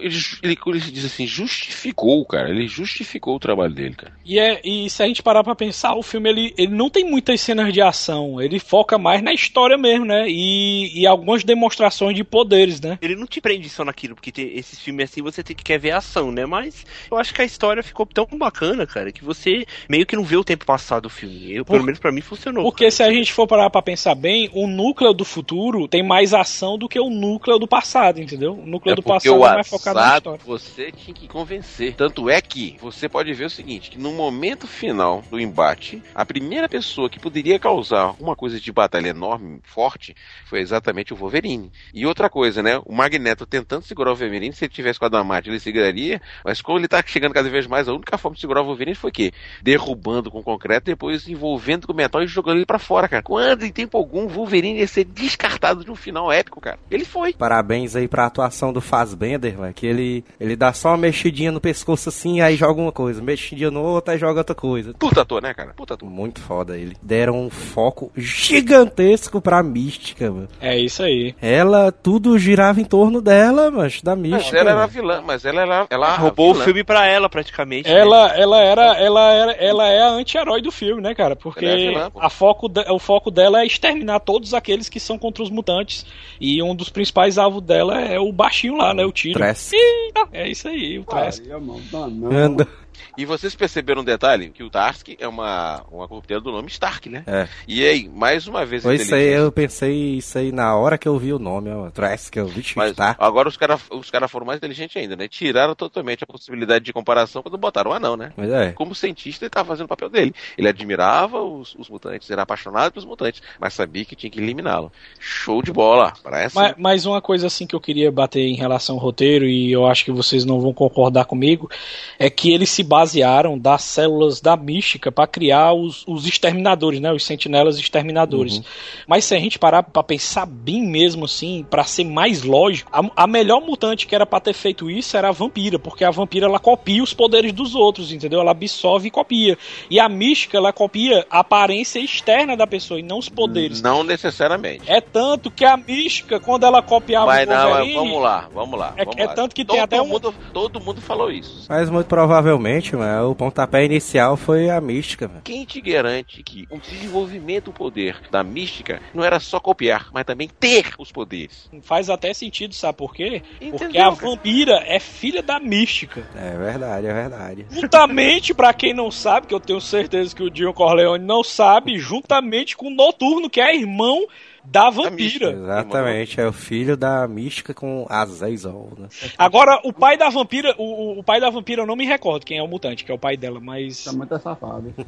[0.00, 2.50] ele, ele, ele diz assim, justificou, cara.
[2.50, 4.12] Ele justificou o trabalho dele, cara.
[4.24, 7.04] E, é, e se a gente parar pra pensar, o filme ele, ele não tem
[7.04, 10.26] muitas cenas de ação, ele foca mais na história mesmo, né?
[10.28, 12.98] E, e algumas demonstrações de poderes, né?
[13.00, 15.78] Ele não te prende só naquilo, porque tem esses filmes assim você tem que quer
[15.78, 16.44] ver a ação, né?
[16.46, 20.24] Mas eu acho que a história ficou tão bacana, cara, que você meio que não
[20.24, 21.52] vê o tempo passado do filme.
[21.54, 22.64] Eu, pelo Por- menos pra mim funcionou.
[22.64, 26.34] Porque se a gente for parar pra pensar bem, o núcleo do futuro tem mais
[26.34, 26.47] ação
[26.78, 28.52] do que o núcleo do passado, entendeu?
[28.54, 30.40] O núcleo É do passado o é mais focado na história.
[30.44, 31.94] você tinha que convencer.
[31.94, 36.24] Tanto é que você pode ver o seguinte, que no momento final do embate, a
[36.24, 40.14] primeira pessoa que poderia causar uma coisa de batalha enorme, forte,
[40.46, 41.70] foi exatamente o Wolverine.
[41.92, 42.80] E outra coisa, né?
[42.84, 46.60] O Magneto tentando segurar o Wolverine, se ele tivesse com a Damate, ele seguraria, mas
[46.62, 49.10] como ele tá chegando cada vez mais, a única forma de segurar o Wolverine foi
[49.10, 49.32] o quê?
[49.62, 53.22] Derrubando com concreto, depois envolvendo com metal e jogando ele pra fora, cara.
[53.22, 56.78] Quando em tempo algum o Wolverine ia ser descartado de um final épico, cara.
[56.90, 57.32] Ele foi.
[57.32, 59.74] Parabéns aí pra atuação do Fassbender, velho.
[59.74, 63.20] Que ele, ele dá só uma mexidinha no pescoço assim, aí joga uma coisa.
[63.22, 64.92] Mexidinha no outro, aí joga outra coisa.
[64.94, 65.72] Puta ator, né, cara?
[65.76, 66.08] Puta ator.
[66.08, 66.96] Muito foda ele.
[67.02, 70.48] Deram um foco gigantesco pra mística, mano.
[70.60, 71.34] É isso aí.
[71.40, 74.58] Ela, tudo girava em torno dela, mas da Mas mística.
[74.58, 75.86] ela era vilã, mas ela era.
[75.90, 76.64] Ela roubou o vilã.
[76.64, 77.88] filme pra ela, praticamente.
[77.88, 77.98] né?
[77.98, 81.36] Ela, ela era, ela era, ela é a anti-herói do filme, né, cara?
[81.36, 85.18] Porque é vilã, a foco de- o foco dela é exterminar todos aqueles que são
[85.18, 86.04] contra os mutantes.
[86.40, 89.04] E um dos principais alvos dela é o baixinho lá, né?
[89.04, 89.38] O tiro.
[89.38, 89.72] Trask.
[89.72, 91.42] Eita, é isso aí, o Trask.
[91.42, 92.66] Aí, mano.
[93.16, 94.50] E vocês perceberam um detalhe?
[94.50, 97.24] Que o Tarsk é uma, uma corruptela do nome Stark, né?
[97.26, 97.48] É.
[97.66, 101.08] E aí, mais uma vez Foi isso aí, eu pensei isso aí na hora que
[101.08, 101.90] eu vi o nome, ó.
[101.90, 103.16] Trask, eu vi Mas tá.
[103.18, 105.28] agora os caras os cara foram mais inteligentes ainda, né?
[105.28, 108.32] Tiraram totalmente a possibilidade de comparação quando botaram o anão, né?
[108.36, 108.72] Mas é.
[108.72, 110.34] Como cientista, ele estava fazendo o papel dele.
[110.56, 114.92] Ele admirava os, os mutantes, era apaixonado pelos mutantes, mas sabia que tinha que eliminá-lo.
[115.18, 116.12] Show de bola.
[116.22, 116.54] Parece.
[116.54, 119.86] Mas, mas uma coisa assim que eu queria bater em relação ao roteiro, e eu
[119.86, 121.70] acho que vocês não vão concordar comigo,
[122.18, 127.12] é que eles se basearam das células da mística para criar os, os exterminadores, né?
[127.12, 128.62] Os sentinelas exterminadores.
[129.06, 133.24] Mas se a gente parar pra pensar bem mesmo assim, pra ser mais lógico, a,
[133.24, 136.46] a melhor mutante que era pra ter feito isso era a vampira, porque a vampira
[136.46, 138.40] ela copia os poderes dos outros, entendeu?
[138.40, 139.58] Ela absorve e copia.
[139.90, 143.82] E a mística ela copia a aparência externa da pessoa e não os poderes.
[143.82, 144.82] Não necessariamente.
[144.86, 148.78] É tanto que a mística, quando ela copiava Mas o não, Wolverine, vamos lá, vamos
[148.78, 148.94] lá.
[148.96, 149.34] É- vamos é lá.
[149.34, 151.66] tanto que todo tem até um- mundo, Todo mundo falou isso.
[151.68, 155.42] Mas muito provavelmente, mano, o pontapé inicial foi a mística, mano.
[155.44, 160.24] Quem te garante que o desenvolvimento do poder da mística não era só copiar, mas
[160.24, 161.68] também ter os poderes?
[161.82, 163.42] faz até sentido, sabe por quê?
[163.60, 164.14] Entendeu, Porque a cara?
[164.14, 166.26] vampira é filha da mística.
[166.34, 167.66] É verdade, é verdade.
[167.70, 171.98] Juntamente, pra quem não sabe, que eu tenho certeza que o Dion Corleone não sabe,
[171.98, 174.26] juntamente com o Noturno, que é irmão
[174.70, 175.50] da vampira.
[175.50, 179.08] Exatamente, é o filho da mística com Azazel, né?
[179.36, 182.58] Agora, o pai da vampira, o, o- pai da vampira eu não me recordo quem
[182.58, 184.04] é o mutante, que é o pai dela, mas.
[184.04, 184.92] Tá muito safado.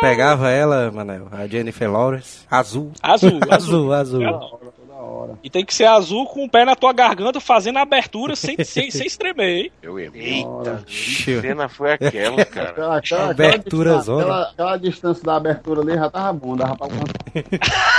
[0.00, 2.92] Pegava ela, Manel, a Jennifer Lawrence, azul.
[3.02, 3.92] Azul, azul.
[3.92, 4.60] Azul, azul.
[5.06, 5.38] Hora.
[5.42, 8.56] E tem que ser azul com o pé na tua garganta, fazendo a abertura sem,
[8.64, 9.72] sem, sem estremer, hein?
[9.82, 10.38] Eu errei.
[10.40, 10.82] Eita.
[10.86, 12.70] Que cena foi aquela, cara?
[12.70, 14.22] Aquela, aquela, Abertura aquela, zona.
[14.22, 16.88] aquela, aquela distância da abertura ali já tava bom, dava pra.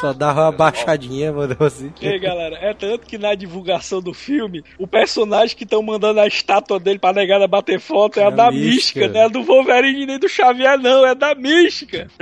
[0.00, 1.92] Só dava uma baixadinha, mano, assim.
[2.00, 6.20] E aí, galera, é tanto que na divulgação do filme, o personagem que estão mandando
[6.20, 9.00] a estátua dele pra negada bater foto é, É a da Mística.
[9.00, 12.08] Mística, não é a do Wolverine nem do Xavier, não, é da Mística.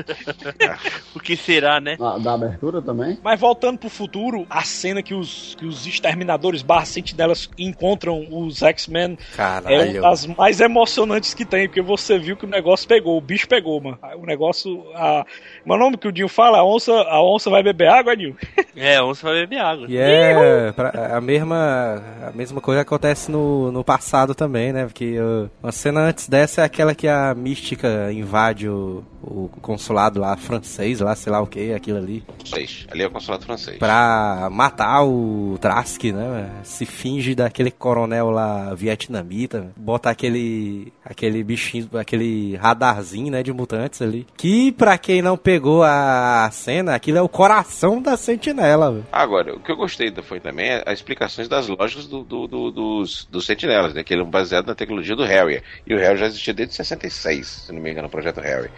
[1.14, 1.96] O que será, né?
[1.96, 3.18] Da, da abertura também?
[3.22, 8.62] Mas voltando pro futuro, a cena que os, que os exterminadores barra sentinelas encontram os
[8.62, 9.18] X-Men
[9.66, 13.20] é uma das mais emocionantes que tem, porque você viu que o negócio pegou, o
[13.20, 13.98] bicho pegou, mano.
[14.16, 14.84] O negócio.
[14.94, 15.24] A...
[15.62, 16.58] Como é o nome que o Dinho fala?
[16.58, 18.37] A onça, a onça vai beber água, Dinho?
[18.81, 19.87] É, onça vai beber água.
[19.88, 24.85] E é pra- a mesma a mesma coisa acontece no, no passado também, né?
[24.85, 30.20] Porque uh, uma cena antes dessa é aquela que a mística invade o, o consulado
[30.20, 32.87] lá francês, lá sei lá o que, aquilo ali, Francês.
[32.88, 33.78] Ali é o consulado francês.
[33.78, 36.48] pra matar o Trask, né?
[36.62, 44.00] Se finge daquele coronel lá vietnamita, bota aquele aquele bichinho, aquele radarzinho, né, de mutantes
[44.02, 44.24] ali.
[44.37, 47.57] Que pra quem não pegou a cena, aquilo é o coração
[48.02, 49.06] da sentinela, velho.
[49.12, 53.24] Agora, o que eu gostei foi também as explicações das lógicas do, do- do- dos,
[53.30, 54.02] dos sentinelas, né?
[54.02, 55.62] Que ele é baseado na tecnologia do Harry.
[55.86, 58.70] E o Harry já existia desde 66, se não me engano, o projeto Harry.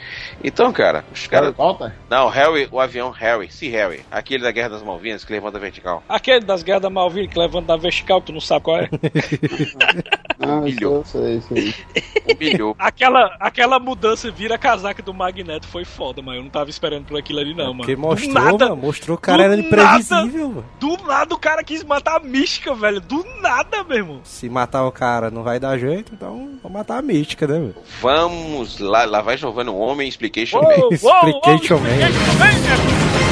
[0.42, 1.54] Então, cara, os caras.
[1.54, 1.94] Volta?
[2.08, 4.00] Não, Harry, o avião Harry, se Harry.
[4.10, 6.02] Aquele da Guerra das Malvinas que levanta vertical.
[6.08, 8.88] Aquele das guerras da Malvina que levanta da vertical, que tu não sabe qual é.
[10.42, 11.04] Ah, isso Humilhou.
[11.54, 11.74] aí.
[12.34, 12.74] Humilhou.
[12.80, 17.18] Aquela, aquela mudança vira casaca do Magneto foi foda, mas eu não tava esperando por
[17.18, 17.78] aquilo ali, não, mano.
[17.80, 20.48] Porque Do mostrou, nada, mostrou o cara do era imprevisível.
[20.48, 20.64] mano.
[20.78, 23.00] do nada o cara quis matar a mística, velho.
[23.00, 24.20] Do nada, meu irmão.
[24.24, 27.74] Se matar o cara não vai dar jeito, então vou matar a mística, né, velho?
[28.00, 30.68] Vamos lá, lá vai Giovanni, um homem explication man.
[30.90, 33.29] Explication Man.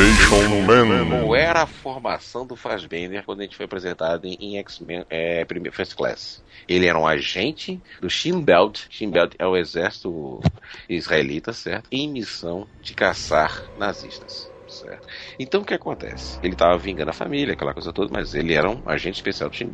[0.00, 1.08] Explication Man.
[1.08, 5.46] Qual era a formação do Fassbender quando a gente foi apresentado em, em X-Men é,
[5.70, 6.42] First Class?
[6.66, 8.86] Ele era um agente do Shin Belt.
[8.88, 10.40] Shin Belt é o exército
[10.88, 11.86] israelita, certo?
[11.92, 14.50] Em missão de caçar nazistas.
[14.70, 15.08] Certo.
[15.36, 16.38] Então o que acontece?
[16.40, 19.56] Ele estava vingando a família, aquela coisa toda, mas ele era um agente especial do
[19.56, 19.68] Shin.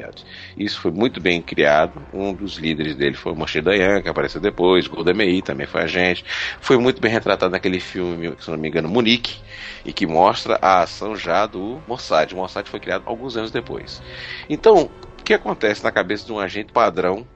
[0.57, 2.01] Isso foi muito bem criado.
[2.15, 4.87] Um dos líderes dele foi o Moshe Dayan, que apareceu depois.
[4.87, 6.25] Golda Meir também foi agente.
[6.61, 9.37] Foi muito bem retratado naquele filme, se não me engano, Munique,
[9.85, 12.33] e que mostra a ação já do Mossad.
[12.33, 14.03] O Mossad foi criado alguns anos depois.
[14.49, 17.27] Então, o que acontece na cabeça de um agente padrão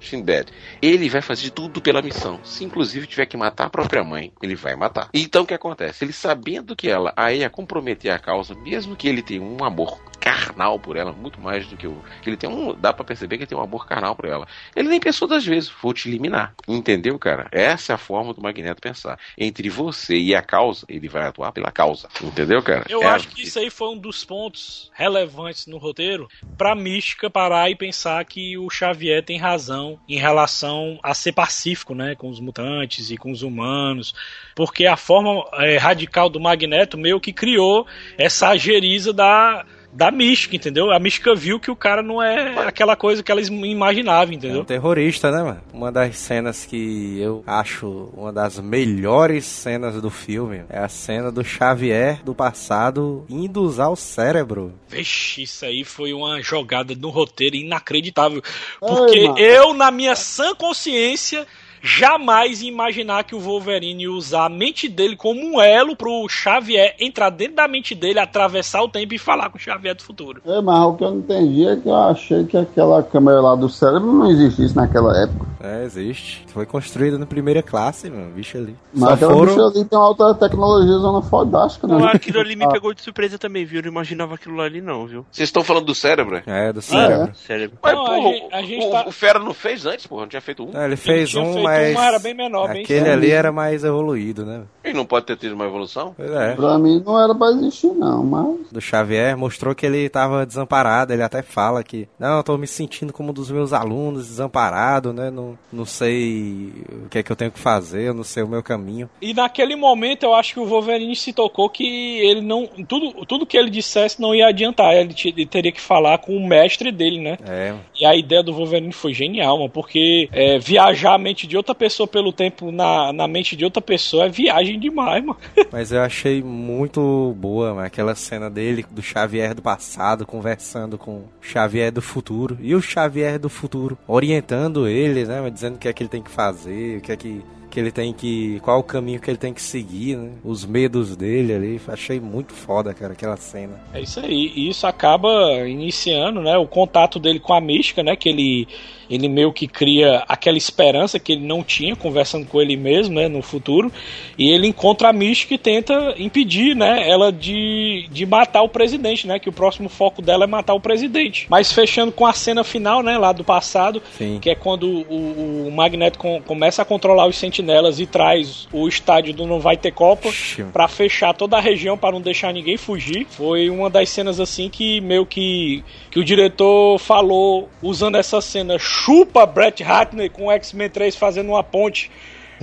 [0.00, 0.48] Shinbad?
[0.80, 2.40] Ele vai fazer tudo pela missão.
[2.44, 5.08] Se inclusive tiver que matar a própria mãe, ele vai matar.
[5.12, 6.04] Então o que acontece?
[6.04, 10.00] Ele sabendo que ela a ia comprometer a causa, mesmo que ele tenha um amor
[10.20, 13.42] carnal por ela, muito mais do que o ele tem um, dá pra perceber que
[13.44, 14.46] ele tem um amor carnal por ela.
[14.76, 16.54] Ele nem pensou das vezes, vou te eliminar.
[16.68, 17.48] Entendeu, cara?
[17.50, 19.18] Essa é a forma do Magneto pensar.
[19.36, 22.08] Entre você e a causa, ele vai atuar pela causa.
[22.22, 22.84] Entendeu, cara?
[22.88, 26.74] Eu É a acho que isso aí foi um dos pontos relevantes no roteiro pra
[26.74, 32.14] Mística parar e pensar que o Xavier tem razão em relação a ser pacífico, né,
[32.14, 34.14] com os mutantes e com os humanos,
[34.54, 37.86] porque a forma é, radical do Magneto meio que criou
[38.18, 40.92] essa ageriza da da mística, entendeu?
[40.92, 44.38] A mística viu que o cara não é aquela coisa que elas imaginavam, É um
[44.38, 44.64] entendeu?
[44.64, 45.60] terrorista, né, mano?
[45.72, 51.32] Uma das cenas que eu acho uma das melhores cenas do filme é a cena
[51.32, 54.72] do Xavier do passado indo usar o cérebro.
[54.88, 58.42] Vixe, isso aí foi uma jogada no roteiro inacreditável.
[58.78, 61.46] Porque eu, na minha sã consciência,
[61.82, 66.94] jamais imaginar que o Wolverine ia usar a mente dele como um elo pro Xavier
[66.98, 70.42] entrar dentro da mente dele, atravessar o tempo e falar com o Xavier do futuro.
[70.46, 73.54] É, mas o que eu não entendi é que eu achei que aquela câmera lá
[73.54, 75.46] do cérebro não existisse naquela época.
[75.62, 76.44] É, existe.
[76.48, 78.32] Foi construída na primeira classe, mano.
[78.32, 78.74] Bicho ali.
[78.94, 79.54] Mas aquela foram...
[79.54, 81.98] bicha ali tem uma alta tecnologia zona fodástica, né?
[81.98, 83.78] Não, aquilo ali me pegou de surpresa também, viu?
[83.80, 85.26] Eu não imaginava aquilo ali não, viu?
[85.30, 86.42] Vocês estão falando do cérebro?
[86.46, 87.34] É, do Ah, cérebro.
[87.34, 87.78] Cérebro.
[87.82, 90.06] Mas, Não, pô, a gente- a o- gente o, tá- o Fera não fez antes,
[90.06, 90.76] porra, não tinha feito um.
[90.76, 91.94] É, ele fez tinha um, feito mas...
[91.94, 94.62] mas era bem menor, bem Aquele ali era mais evoluído, né?
[94.82, 96.14] Ele não pode ter tido uma evolução?
[96.16, 96.54] Pois é.
[96.54, 98.70] Pra mim não era pra existir, não, mas.
[98.72, 101.12] do Xavier mostrou que ele tava desamparado.
[101.12, 105.12] Ele até fala que, não, eu tô me sentindo como um dos meus alunos, desamparado,
[105.12, 105.30] né?
[105.30, 106.72] Não, não sei
[107.04, 109.08] o que é que eu tenho que fazer, eu não sei o meu caminho.
[109.20, 111.84] E naquele momento eu acho que o Wolverine se tocou que
[112.20, 112.66] ele não.
[112.88, 114.94] Tudo, tudo que ele dissesse não ia adiantar.
[114.94, 117.36] Ele, ele teria que falar com o mestre dele, né?
[117.46, 121.56] É, E a ideia do Wolverine foi genial, mano, porque é, viajar a mente de
[121.60, 125.38] outra pessoa pelo tempo na, na mente de outra pessoa é viagem demais, mano.
[125.70, 131.12] mas eu achei muito boa mano, aquela cena dele, do Xavier do passado, conversando com
[131.12, 132.58] o Xavier do futuro.
[132.60, 135.48] E o Xavier do futuro orientando ele, né?
[135.50, 137.90] Dizendo o que é que ele tem que fazer, o que é que que ele
[137.90, 138.60] tem que.
[138.60, 140.32] qual o caminho que ele tem que seguir, né?
[140.44, 141.80] Os medos dele ali.
[141.88, 143.80] Achei muito foda, cara, aquela cena.
[143.94, 144.52] É isso aí.
[144.54, 145.30] E isso acaba
[145.66, 146.56] iniciando, né?
[146.58, 148.16] O contato dele com a mística, né?
[148.16, 148.68] Que ele
[149.10, 153.26] ele meio que cria aquela esperança que ele não tinha conversando com ele mesmo, né,
[153.26, 153.90] no futuro,
[154.38, 159.26] e ele encontra a Mística e tenta impedir, né, ela de, de matar o presidente,
[159.26, 161.46] né, que o próximo foco dela é matar o presidente.
[161.50, 164.38] Mas fechando com a cena final, né, lá do passado, Sim.
[164.40, 167.59] que é quando o, o Magneto com, começa a controlar os sentinelas
[167.98, 170.30] e traz o estádio do Não Vai Ter Copa
[170.72, 173.26] para fechar toda a região para não deixar ninguém fugir.
[173.30, 178.78] Foi uma das cenas assim que meio que que o diretor falou usando essa cena
[178.78, 182.10] chupa Brett Ratner com o X-Men 3 fazendo uma ponte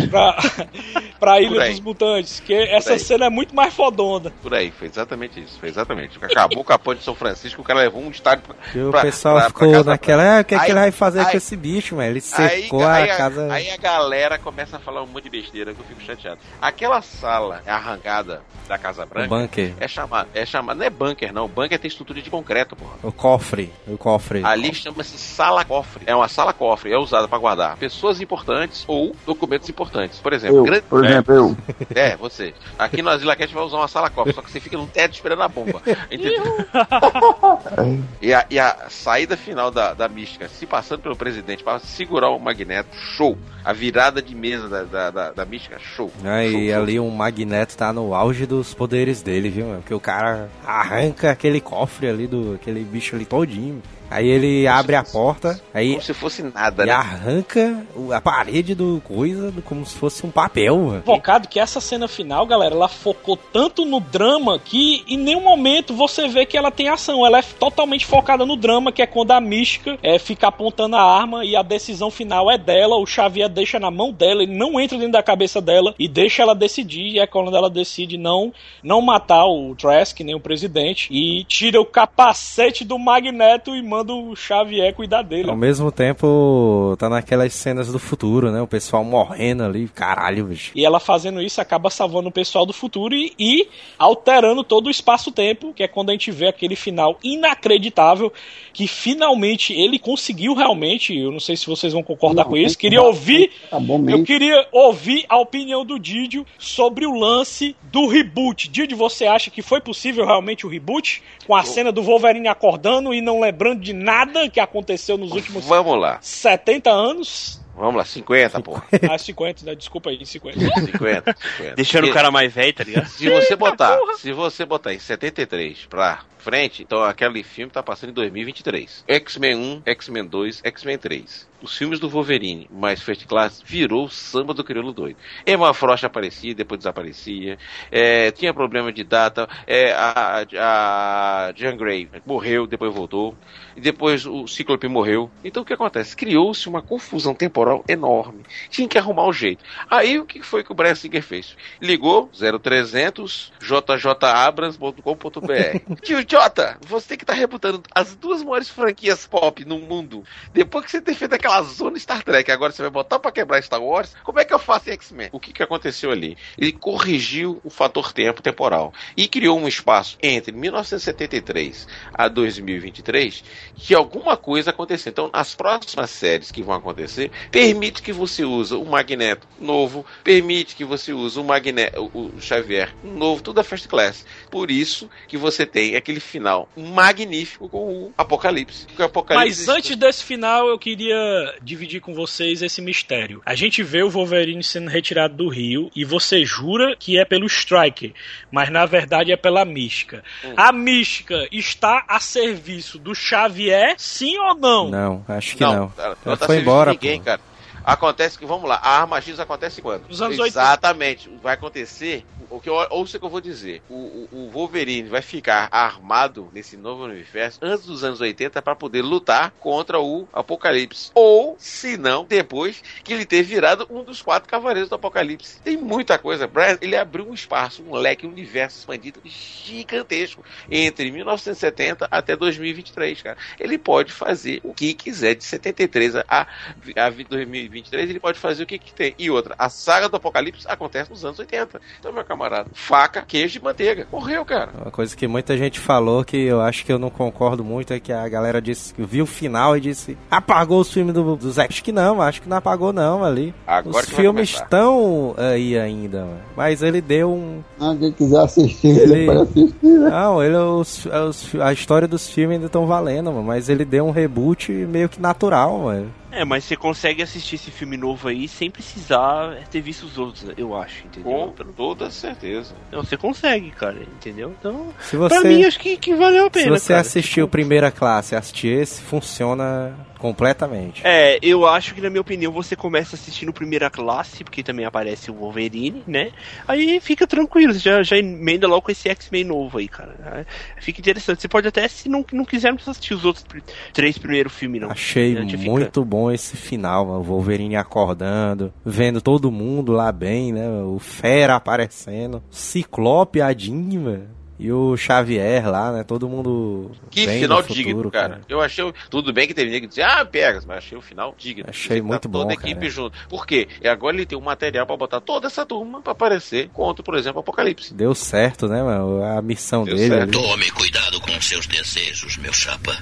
[0.10, 0.36] pra,
[1.19, 2.39] pra Ilha dos Mutantes.
[2.39, 2.99] Que essa aí.
[2.99, 4.31] cena é muito mais fodona.
[4.41, 5.57] Por aí, foi exatamente isso.
[5.60, 6.17] Foi exatamente.
[6.21, 8.91] Acabou com a ponte de São Francisco, o cara levou um estádio pra, E o
[8.91, 10.91] pra- pessoal pra- pra ficou casa- naquela, ah, o que, é que Aí- ele vai
[10.91, 12.10] fazer com aí- esse bicho, mano?
[12.10, 13.53] Ele Aí, secou aí, a casa.
[13.53, 16.39] aí a galera começa a falar um monte de besteira que eu fico chateado.
[16.62, 19.73] Aquela sala arrancada da Casa o Branca bunker.
[19.79, 22.95] é chamada, é chamada, não é bunker não, bunker tem estrutura de concreto, porra.
[23.01, 23.71] O cofre.
[23.88, 24.43] O cofre.
[24.43, 26.03] Ali chama-se sala cofre.
[26.05, 29.87] É uma sala cofre, é usada para guardar pessoas importantes ou documentos importantes.
[30.21, 31.58] Por exemplo, Eu, grande- por exemplo, eu.
[31.95, 32.54] É, é, você.
[32.78, 35.13] Aqui no Asila Cat vai usar uma sala cofre, só que você fica num teto
[35.13, 35.82] esperando a bomba.
[36.12, 36.43] Entendeu?
[38.21, 42.30] e, a, e a saída final da, da mística, se passando pelo presidente para segurar
[42.30, 43.38] o Magneto, show.
[43.63, 46.10] A virada de mesa da, da, da, da mística, show.
[46.23, 46.76] Aí Show, show.
[46.84, 49.67] ali o Magneto tá no auge dos poderes dele, viu?
[49.76, 53.82] Porque o cara arranca aquele cofre ali do aquele bicho ali todinho.
[54.10, 56.91] Aí ele abre a porta, aí Como se fosse nada, e né?
[56.93, 61.04] arranca a parede do coisa do- como se fosse um papel, mano.
[61.04, 65.93] Focado que essa cena final, galera, ela focou tanto no drama que em nenhum momento
[65.93, 67.26] você vê que ela tem ação.
[67.26, 71.02] Ela é totalmente focada no drama, que é quando a mística é, fica apontando a
[71.04, 72.96] arma e a decisão final é dela.
[72.98, 76.41] O Xavier deixa na mão dela, ele não entra dentro da cabeça dela e deixa
[76.43, 77.08] ela decidir.
[77.15, 81.82] E é quando ela decide não, não matar o Trask, nem o presidente, e tira
[81.82, 85.49] o capacete do Magneto e manda o Xavier cuidar dele.
[85.49, 88.62] Ao mesmo tempo, tá naquelas cenas do futuro, né?
[88.62, 90.71] O pessoal morrendo ali, caralho, bicho.
[90.75, 94.91] E ela fazendo isso acaba salvando o pessoal do futuro e, e alterando todo o
[94.91, 98.31] espaço-tempo, que é quando a gente vê aquele final inacreditável,
[98.78, 101.18] que finalmente ele conseguiu realmente.
[101.18, 102.78] Eu não sei se vocês vão concordar Não, com isso.
[102.78, 103.50] Queria ouvir.
[103.72, 108.70] Tá bom Eu queria ouvir a opinião do Didio sobre o lance do reboot.
[108.70, 111.24] Didio, você acha que foi possível realmente o reboot?
[111.48, 115.66] Com a cena do Wolverine acordando e não lembrando de nada que aconteceu nos últimos
[115.66, 117.60] Vamos lá, 70 anos?
[117.78, 118.84] Vamos lá, 50, porra.
[119.10, 119.76] Ah, 50, né?
[119.76, 120.60] Desculpa aí, 50.
[120.60, 121.76] 50, 50.
[121.76, 123.08] Deixando o Porque cara mais velho, tá ligado?
[123.08, 128.12] Se você botar, se você botar em 73 pra frente, então aquele filme tá passando
[128.12, 129.04] em 2023.
[129.08, 131.48] X-Men 1, X-Men 2, X-Men 3.
[131.62, 135.18] Os filmes do Wolverine mais First Class virou o samba do crioulo doido.
[135.46, 137.58] Emma Frost aparecia, depois desaparecia.
[137.92, 139.50] É, tinha problema de data.
[139.66, 143.36] É, a, a Jean Grey morreu, depois voltou.
[143.76, 145.30] E depois o Ciclope morreu.
[145.44, 146.16] Então o que acontece?
[146.16, 148.43] Criou-se uma confusão temporal enorme.
[148.69, 149.63] Tinha que arrumar o jeito.
[149.89, 151.56] Aí o que foi que o Brian Singer fez?
[151.82, 155.95] Ligou 0300 jjabrams.com.br.
[156.01, 160.23] Tio Jota, você que estar rebutando as duas maiores franquias pop no mundo.
[160.53, 163.62] Depois que você ter feito aquela zona Star Trek, agora você vai botar pra quebrar
[163.62, 165.30] Star Wars, como é que eu faço em X-Men?
[165.32, 166.38] O que, que aconteceu ali?
[166.58, 173.43] Ele corrigiu o fator tempo temporal e criou um espaço entre 1973 a 2023
[173.75, 175.10] que alguma coisa aconteceu.
[175.10, 180.76] Então, as próximas séries que vão acontecer, permite que você use o Magneto novo, permite
[180.76, 184.26] que você use o Magneto, o o Xavier novo, tudo é first class.
[184.50, 188.88] Por isso que você tem aquele final magnífico com o Apocalipse.
[188.98, 191.17] O Apocalipse Mas antes desse final, eu queria
[191.62, 193.41] dividir com vocês esse mistério.
[193.46, 197.46] A gente vê o Wolverine sendo retirado do Rio e você jura que é pelo
[197.48, 198.13] Striker,
[198.52, 200.24] mas na verdade é pela Mística.
[200.43, 200.54] Hum.
[200.56, 204.89] A Mística está a serviço do Xavier, sim ou não?
[204.89, 205.93] Não, acho que não, não.
[205.98, 207.26] ela Ela tá foi embora, ninguém, pô.
[207.26, 207.41] cara.
[207.88, 210.10] Acontece que, vamos lá, a Arma X acontece quando?
[210.10, 210.60] Nos anos 80.
[210.60, 211.39] Exatamente.
[211.41, 213.81] Vai acontecer, o que eu, ouça o que eu vou dizer.
[213.89, 218.75] O, o, o Wolverine vai ficar armado nesse novo universo antes dos anos 80 para
[218.75, 221.12] poder lutar contra o Apocalipse.
[221.13, 225.60] Ou, se não, depois que ele ter virado um dos quatro cavaleiros do Apocalipse.
[225.62, 226.47] Tem muita coisa.
[226.47, 233.21] Brian, ele abriu um espaço, um leque, um universo expandido gigantesco entre 1970 até 2023,
[233.21, 233.38] cara.
[233.60, 236.47] Ele pode fazer o que quiser de 73 a,
[236.95, 239.15] a 2023, ele pode fazer o que, que tem.
[239.17, 241.81] E outra, a saga do Apocalipse acontece nos anos 80.
[241.99, 242.69] Então, meu camarada, camarada.
[242.73, 244.08] Faca, queijo e manteiga.
[244.12, 244.69] Morreu, cara.
[244.82, 248.00] Uma coisa que muita gente falou que eu acho que eu não concordo muito é
[248.00, 251.52] que a galera disse que viu o final e disse apagou os filmes do, do
[251.52, 251.73] Zack.
[251.73, 253.54] Acho que não, acho que não apagou não ali.
[253.65, 256.39] Agora os filmes estão aí ainda, mano.
[256.56, 257.62] mas ele deu um.
[257.80, 260.10] Ah, quem quiser assistir, Ele- ele pode assistir, né?
[260.10, 264.06] Não, ele, os, os- a história dos filmes ainda estão valendo, mano, mas ele deu
[264.06, 266.12] um reboot meio que natural, mano.
[266.38, 270.45] É, mas você consegue assistir esse filme novo aí sem precisar ter visto os outros,
[270.58, 271.54] eu acho, entendeu?
[271.58, 272.76] Com toda certeza.
[272.91, 274.54] Não, você consegue, cara, entendeu?
[274.60, 277.02] Então, Se pra você, mim, acho que, que valeu a se pena, você cara.
[277.02, 281.02] assistiu Primeira Classe e assistir esse, funciona completamente.
[281.06, 285.30] É, eu acho que, na minha opinião, você começa assistindo Primeira Classe, porque também aparece
[285.30, 286.32] o Wolverine, né?
[286.67, 290.45] Aí fica tranquilo, você já, já emenda logo com esse X-Men novo aí, cara.
[290.82, 291.41] Fica interessante.
[291.41, 293.45] Você pode até, se não, não quiser, não precisa assistir os outros
[293.93, 294.89] três primeiros filmes, não.
[294.91, 297.20] Achei fica- muito bom esse final, mano.
[297.20, 300.68] o Wolverine acordando, vendo todo mundo lá bem, né?
[300.84, 306.04] O Fera aparecendo, Ciclope, a Jean, mano, e o Xavier lá, né?
[306.04, 308.42] Todo mundo Que bem final futuro, digno, cara.
[308.50, 308.92] Eu achei.
[309.08, 311.66] Tudo bem que teve nego que dizia, ah, pegas, mas achei o final digno.
[311.68, 312.90] Achei Tá muito toda bom, a equipe cara.
[312.90, 313.16] junto.
[313.30, 313.68] Por quê?
[313.80, 317.13] E agora ele tem um material pra botar toda essa turma pra aparecer contra, por
[317.16, 317.94] exemplo, o Apocalipse.
[317.94, 319.24] Deu certo, né, mano?
[319.24, 320.08] A missão Deu dele.
[320.10, 320.40] certo.
[320.40, 320.48] ali.
[320.48, 322.98] Tome cuidado com seus desejos, meu chapa.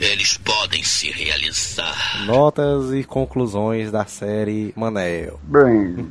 [0.00, 2.24] Eles podem se realizar.
[2.24, 5.38] Notas e conclusões da série Manel.
[5.42, 6.08] Bem,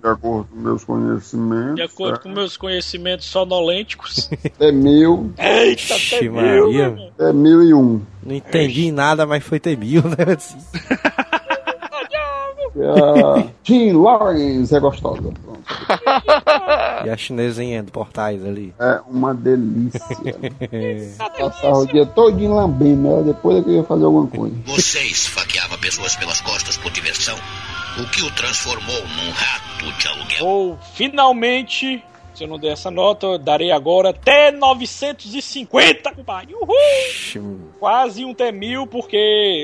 [0.00, 4.30] de acordo com meus conhecimentos, De acordo com meus conhecimentos sonolênticos.
[4.58, 8.00] é mil, Eita, Ixi, até mil, é mil e um.
[8.22, 10.16] Não entendi nada, mas foi ter mil, né?
[12.82, 15.32] A Jean Lawrence é gostosa.
[17.04, 18.74] E a chinesinha do portais ali.
[18.78, 20.00] É uma delícia.
[21.38, 24.54] Passava o dia todo lambendo ela, depois é que eu ia fazer alguma coisa.
[24.66, 27.36] Você esfaqueava pessoas pelas costas por diversão,
[27.98, 30.46] o que o transformou num rato de aluguel.
[30.46, 32.04] Ou finalmente,
[32.36, 36.54] se eu não der essa nota, eu darei agora até 950, compadre.
[36.54, 37.72] Uhul!
[37.80, 39.16] Quase um T1000, porque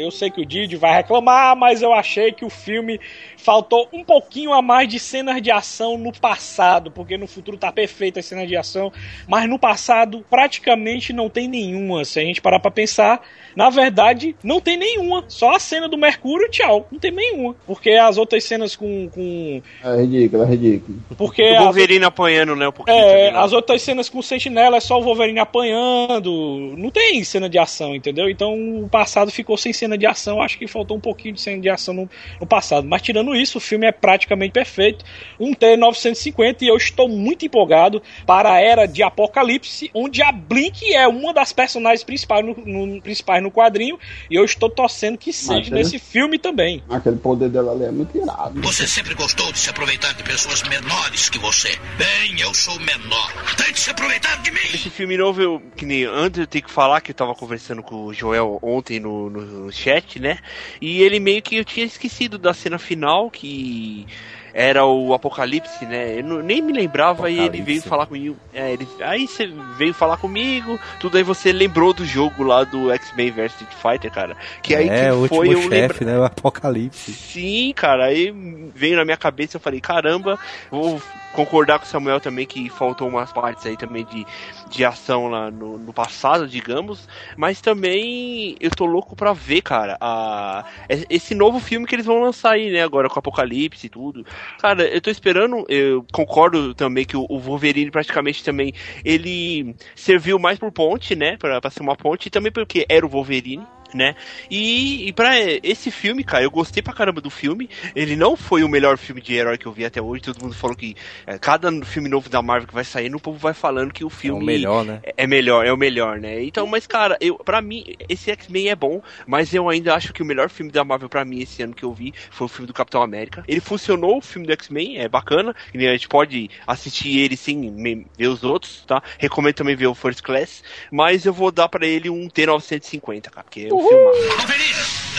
[0.03, 2.99] eu sei que o Didi vai reclamar, mas eu achei que o filme
[3.37, 7.71] faltou um pouquinho a mais de cenas de ação no passado, porque no futuro tá
[7.71, 8.91] perfeita as cenas de ação,
[9.29, 12.05] mas no passado praticamente não tem nenhuma.
[12.07, 13.21] Se a gente parar pra pensar,
[13.57, 15.25] na verdade, não tem nenhuma.
[15.29, 16.87] Só a cena do Mercúrio, tchau.
[16.91, 17.55] Não tem nenhuma.
[17.67, 19.09] Porque as outras cenas com.
[19.09, 20.99] com É ridículo, é ridículo.
[21.17, 22.97] porque O as Wolverine apanhando, né, um pouquinho.
[22.97, 23.39] é, também, né?
[23.39, 26.75] as outras cenas com o Sentinela é só o Wolverine apanhando.
[26.77, 28.29] Não tem cena de ação, entendeu?
[28.29, 30.41] Então o passado ficou sem cena de ação.
[30.43, 32.87] Acho que faltou um pouquinho de cena de ação no, no passado.
[32.87, 35.05] Mas tirando isso, o filme é praticamente perfeito.
[35.39, 40.93] Um T950 e eu estou muito empolgado para a era de Apocalipse, onde a Blink
[40.95, 43.99] é uma das personagens principais no, no- principais no quadrinho.
[44.31, 46.83] E eu estou torcendo que seja nesse filme também.
[46.89, 48.61] Aquele poder dela ali é muito irado.
[48.63, 51.77] Você sempre gostou de se aproveitar de pessoas menores que você.
[51.99, 53.33] Bem, eu sou menor.
[53.57, 54.59] Tente se aproveitar de mim.
[54.75, 57.83] Esse filme novo, eu, que nem antes eu tenho que falar que eu tava conversando
[57.83, 60.39] com o Joel ontem no, no chat, né?
[60.81, 64.07] E ele meio que eu tinha esquecido da cena final, que
[64.55, 66.19] era o Apocalipse, né?
[66.19, 67.63] Eu não- nem me lembrava e ele Apocalipse.
[67.63, 68.37] veio falar comigo.
[68.53, 69.47] É, ele, aí você
[69.77, 74.13] veio falar comigo, tudo aí você lembrou do jogo lá do X-Men vs Street Fighter,
[74.13, 74.37] cara.
[74.63, 75.89] Que aí é, que o foi eu lembra...
[75.89, 76.19] chefe, né?
[76.19, 77.13] O Apocalipse.
[77.13, 78.31] Sim, cara, aí
[78.75, 80.39] veio na minha cabeça, eu falei, caramba,
[80.71, 81.01] vou
[81.33, 84.27] concordar com o Samuel também que faltou umas partes aí também de,
[84.69, 89.97] de ação lá no, no passado, digamos, mas também eu tô louco pra ver, cara,
[90.01, 90.65] a,
[91.09, 94.25] esse novo filme que eles vão lançar aí, né, agora com Apocalipse e tudo.
[94.59, 98.73] Cara, eu tô esperando, eu concordo também que o, Wolverine praticamente também,
[99.05, 103.05] ele serviu mais por ponte, né, pra, pra ser uma ponte, e também porque era
[103.05, 104.15] o Wolverine, né?
[104.51, 105.33] E, e para
[105.63, 107.69] esse filme, cara, eu gostei pra caramba do filme.
[107.95, 110.23] Ele não foi o melhor filme de herói que eu vi até hoje.
[110.23, 110.95] Todo mundo falou que
[111.27, 114.09] é, cada filme novo da Marvel que vai saindo, o povo vai falando que o
[114.09, 115.01] É filme o melhor, né?
[115.17, 116.43] é melhor, é o melhor, né?
[116.43, 120.23] Então, mas cara, eu para mim esse X-Men é bom, mas eu ainda acho que
[120.23, 122.67] o melhor filme da Marvel pra mim esse ano que eu vi foi o filme
[122.67, 123.43] do Capitão América.
[123.47, 127.73] Ele funcionou, o filme do X-Men é bacana, e a gente pode assistir ele sem
[128.17, 129.03] ver os outros, tá?
[129.19, 133.45] Recomendo também ver o First Class, mas eu vou dar pra ele um T950, cara,
[133.45, 134.75] porque é Wolverine,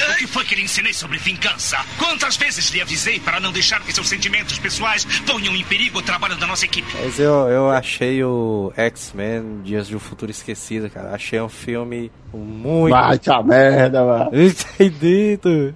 [0.09, 1.77] o que foi que lhe ensinei sobre vingança?
[1.97, 6.01] Quantas vezes lhe avisei para não deixar que seus sentimentos pessoais ponham em perigo o
[6.01, 6.87] trabalho da nossa equipe?
[7.01, 11.13] Mas eu, eu achei o X-Men Dias de um Futuro Esquecido, cara.
[11.13, 12.91] Achei um filme muito.
[12.91, 14.31] Vai, tia merda, mano.
[14.79, 15.75] Entendido.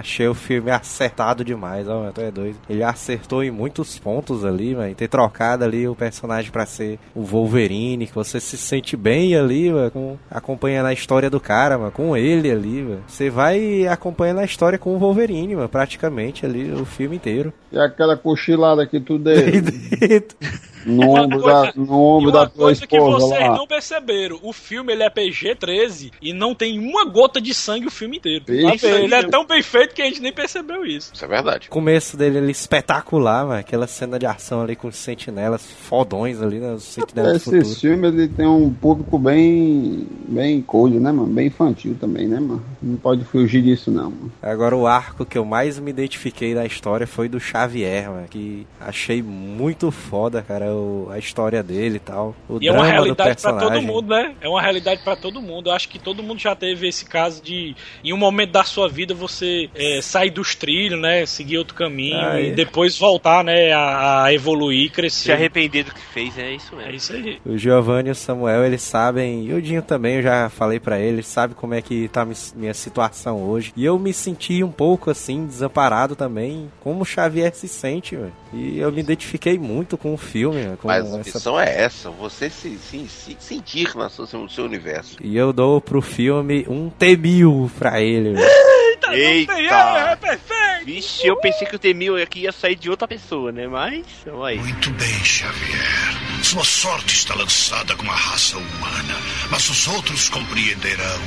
[0.00, 2.56] Achei o filme acertado demais, ó, tu é doido.
[2.70, 4.94] Ele acertou em muitos pontos ali, mano.
[4.94, 9.70] Ter trocado ali o personagem pra ser o Wolverine, que você se sente bem ali,
[9.70, 13.04] mano, com, acompanhando a história do cara, mano, com ele ali, mano.
[13.06, 17.52] Você vai acompanhando a história com o Wolverine, mano, praticamente ali o filme inteiro.
[17.70, 19.36] E aquela cochilada que tu deu
[20.86, 23.56] no ombro coisa- da, no ombro E uma da tua coisa que esposa vocês lá.
[23.56, 27.90] não perceberam, o filme ele é PG-13 e não tem uma gota de sangue o
[27.90, 28.44] filme inteiro.
[28.46, 28.86] Vixe.
[28.86, 31.10] ele é tão bem feito que a gente nem percebeu isso.
[31.14, 31.68] Isso é verdade.
[31.68, 33.60] O começo dele ali espetacular, mano.
[33.60, 36.72] Aquela cena de ação ali com os sentinelas fodões ali, né?
[36.72, 37.80] Os sentinelas do Esse futuro.
[37.80, 41.32] filme ele tem um público bem bem coisa, né, mano?
[41.32, 42.62] Bem infantil também, né, mano?
[42.82, 44.32] Não pode fugir disso não, mano.
[44.42, 48.28] Agora o arco que eu mais me identifiquei da história foi do Xavier, mano.
[48.28, 52.34] Que achei muito foda, cara, o- a história dele e tal.
[52.48, 54.34] O E é uma realidade pra todo mundo, né?
[54.40, 55.70] É uma realidade pra todo mundo.
[55.70, 58.88] Eu acho que todo mundo já teve esse caso de, em um momento da sua
[58.88, 61.24] vida, você é, sair dos trilhos, né?
[61.26, 62.52] Seguir outro caminho Ah, e é.
[62.52, 63.72] depois voltar, né?
[63.72, 65.32] A, a evoluir, Se crescer.
[65.32, 66.94] arrepender do que fez, é isso É mesmo.
[66.94, 67.38] isso aí.
[67.44, 70.98] O Giovanni e o Samuel, eles sabem, e o Dinho também, eu já falei pra
[70.98, 73.72] eles, sabe como é que tá mi- minha situação hoje.
[73.76, 78.32] E eu me senti um pouco assim, desamparado também, como o Xavier se sente, velho.
[78.52, 82.10] E eu me identifiquei muito com o filme, com Mas a essa missão é essa,
[82.10, 85.16] você se, se, se sentir na sua- no seu universo.
[85.22, 88.34] E eu dou pro filme um T-1000 pra ele,
[89.12, 89.52] Eita!
[89.54, 90.84] É, é perfeito!
[90.84, 93.66] Vixe, eu pensei que o T-1000 aqui ia sair de outra pessoa, né?
[93.66, 94.58] Mas, vamos aí.
[94.58, 96.14] Muito bem, Xavier.
[96.42, 99.16] Sua sorte está lançada com a raça humana,
[99.50, 101.20] mas os outros compreenderão.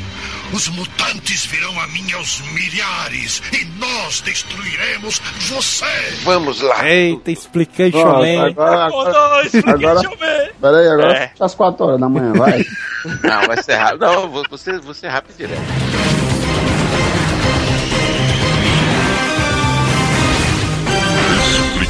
[0.52, 5.20] Os mutantes virão a mim aos milhares e nós destruiremos
[5.50, 5.86] você.
[6.24, 6.88] Vamos lá!
[6.90, 8.48] Eita, Explication Man.
[8.48, 9.10] agora, agora,
[9.74, 10.54] agora- deixa eu ver.
[10.62, 11.32] pera aí, agora É.
[11.40, 12.64] às 4 horas da manhã, vai.
[13.24, 14.02] Não, vai ser rápido.
[14.02, 16.23] Não, vou- você, você é rápido direto.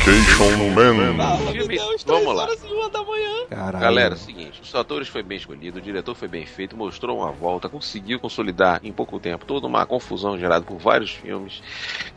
[0.06, 1.16] Explication Man.
[1.34, 2.47] O filme, vamos lá.
[3.49, 3.80] Caralho.
[3.80, 7.20] Galera, é o seguinte, os atores foi bem escolhido, o diretor foi bem feito, mostrou
[7.20, 11.64] uma volta, conseguiu consolidar em pouco tempo toda uma confusão gerada por vários filmes,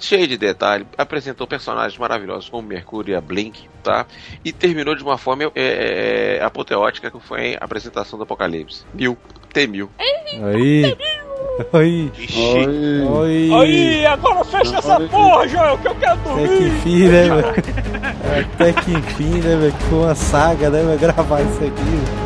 [0.00, 4.04] cheio de detalhe, apresentou personagens maravilhosos como Mercúrio e a Blink, tá?
[4.44, 8.84] E terminou de uma forma é, é, apoteótica que foi a apresentação do Apocalipse.
[8.92, 9.16] Mil,
[9.52, 9.88] T-1000.
[10.42, 10.96] Aí.
[11.72, 12.38] Vixe.
[12.38, 13.02] Oi.
[13.08, 13.50] Oi.
[13.54, 16.66] Aí, agora fecha essa porra, Joel, que eu quero Até que dormir.
[16.66, 17.48] enfim, né, velho?
[18.54, 19.72] Até que enfim, né, velho?
[19.72, 20.98] Que foi uma saga, né, velho?
[20.98, 22.25] Gravar isso aqui, velho.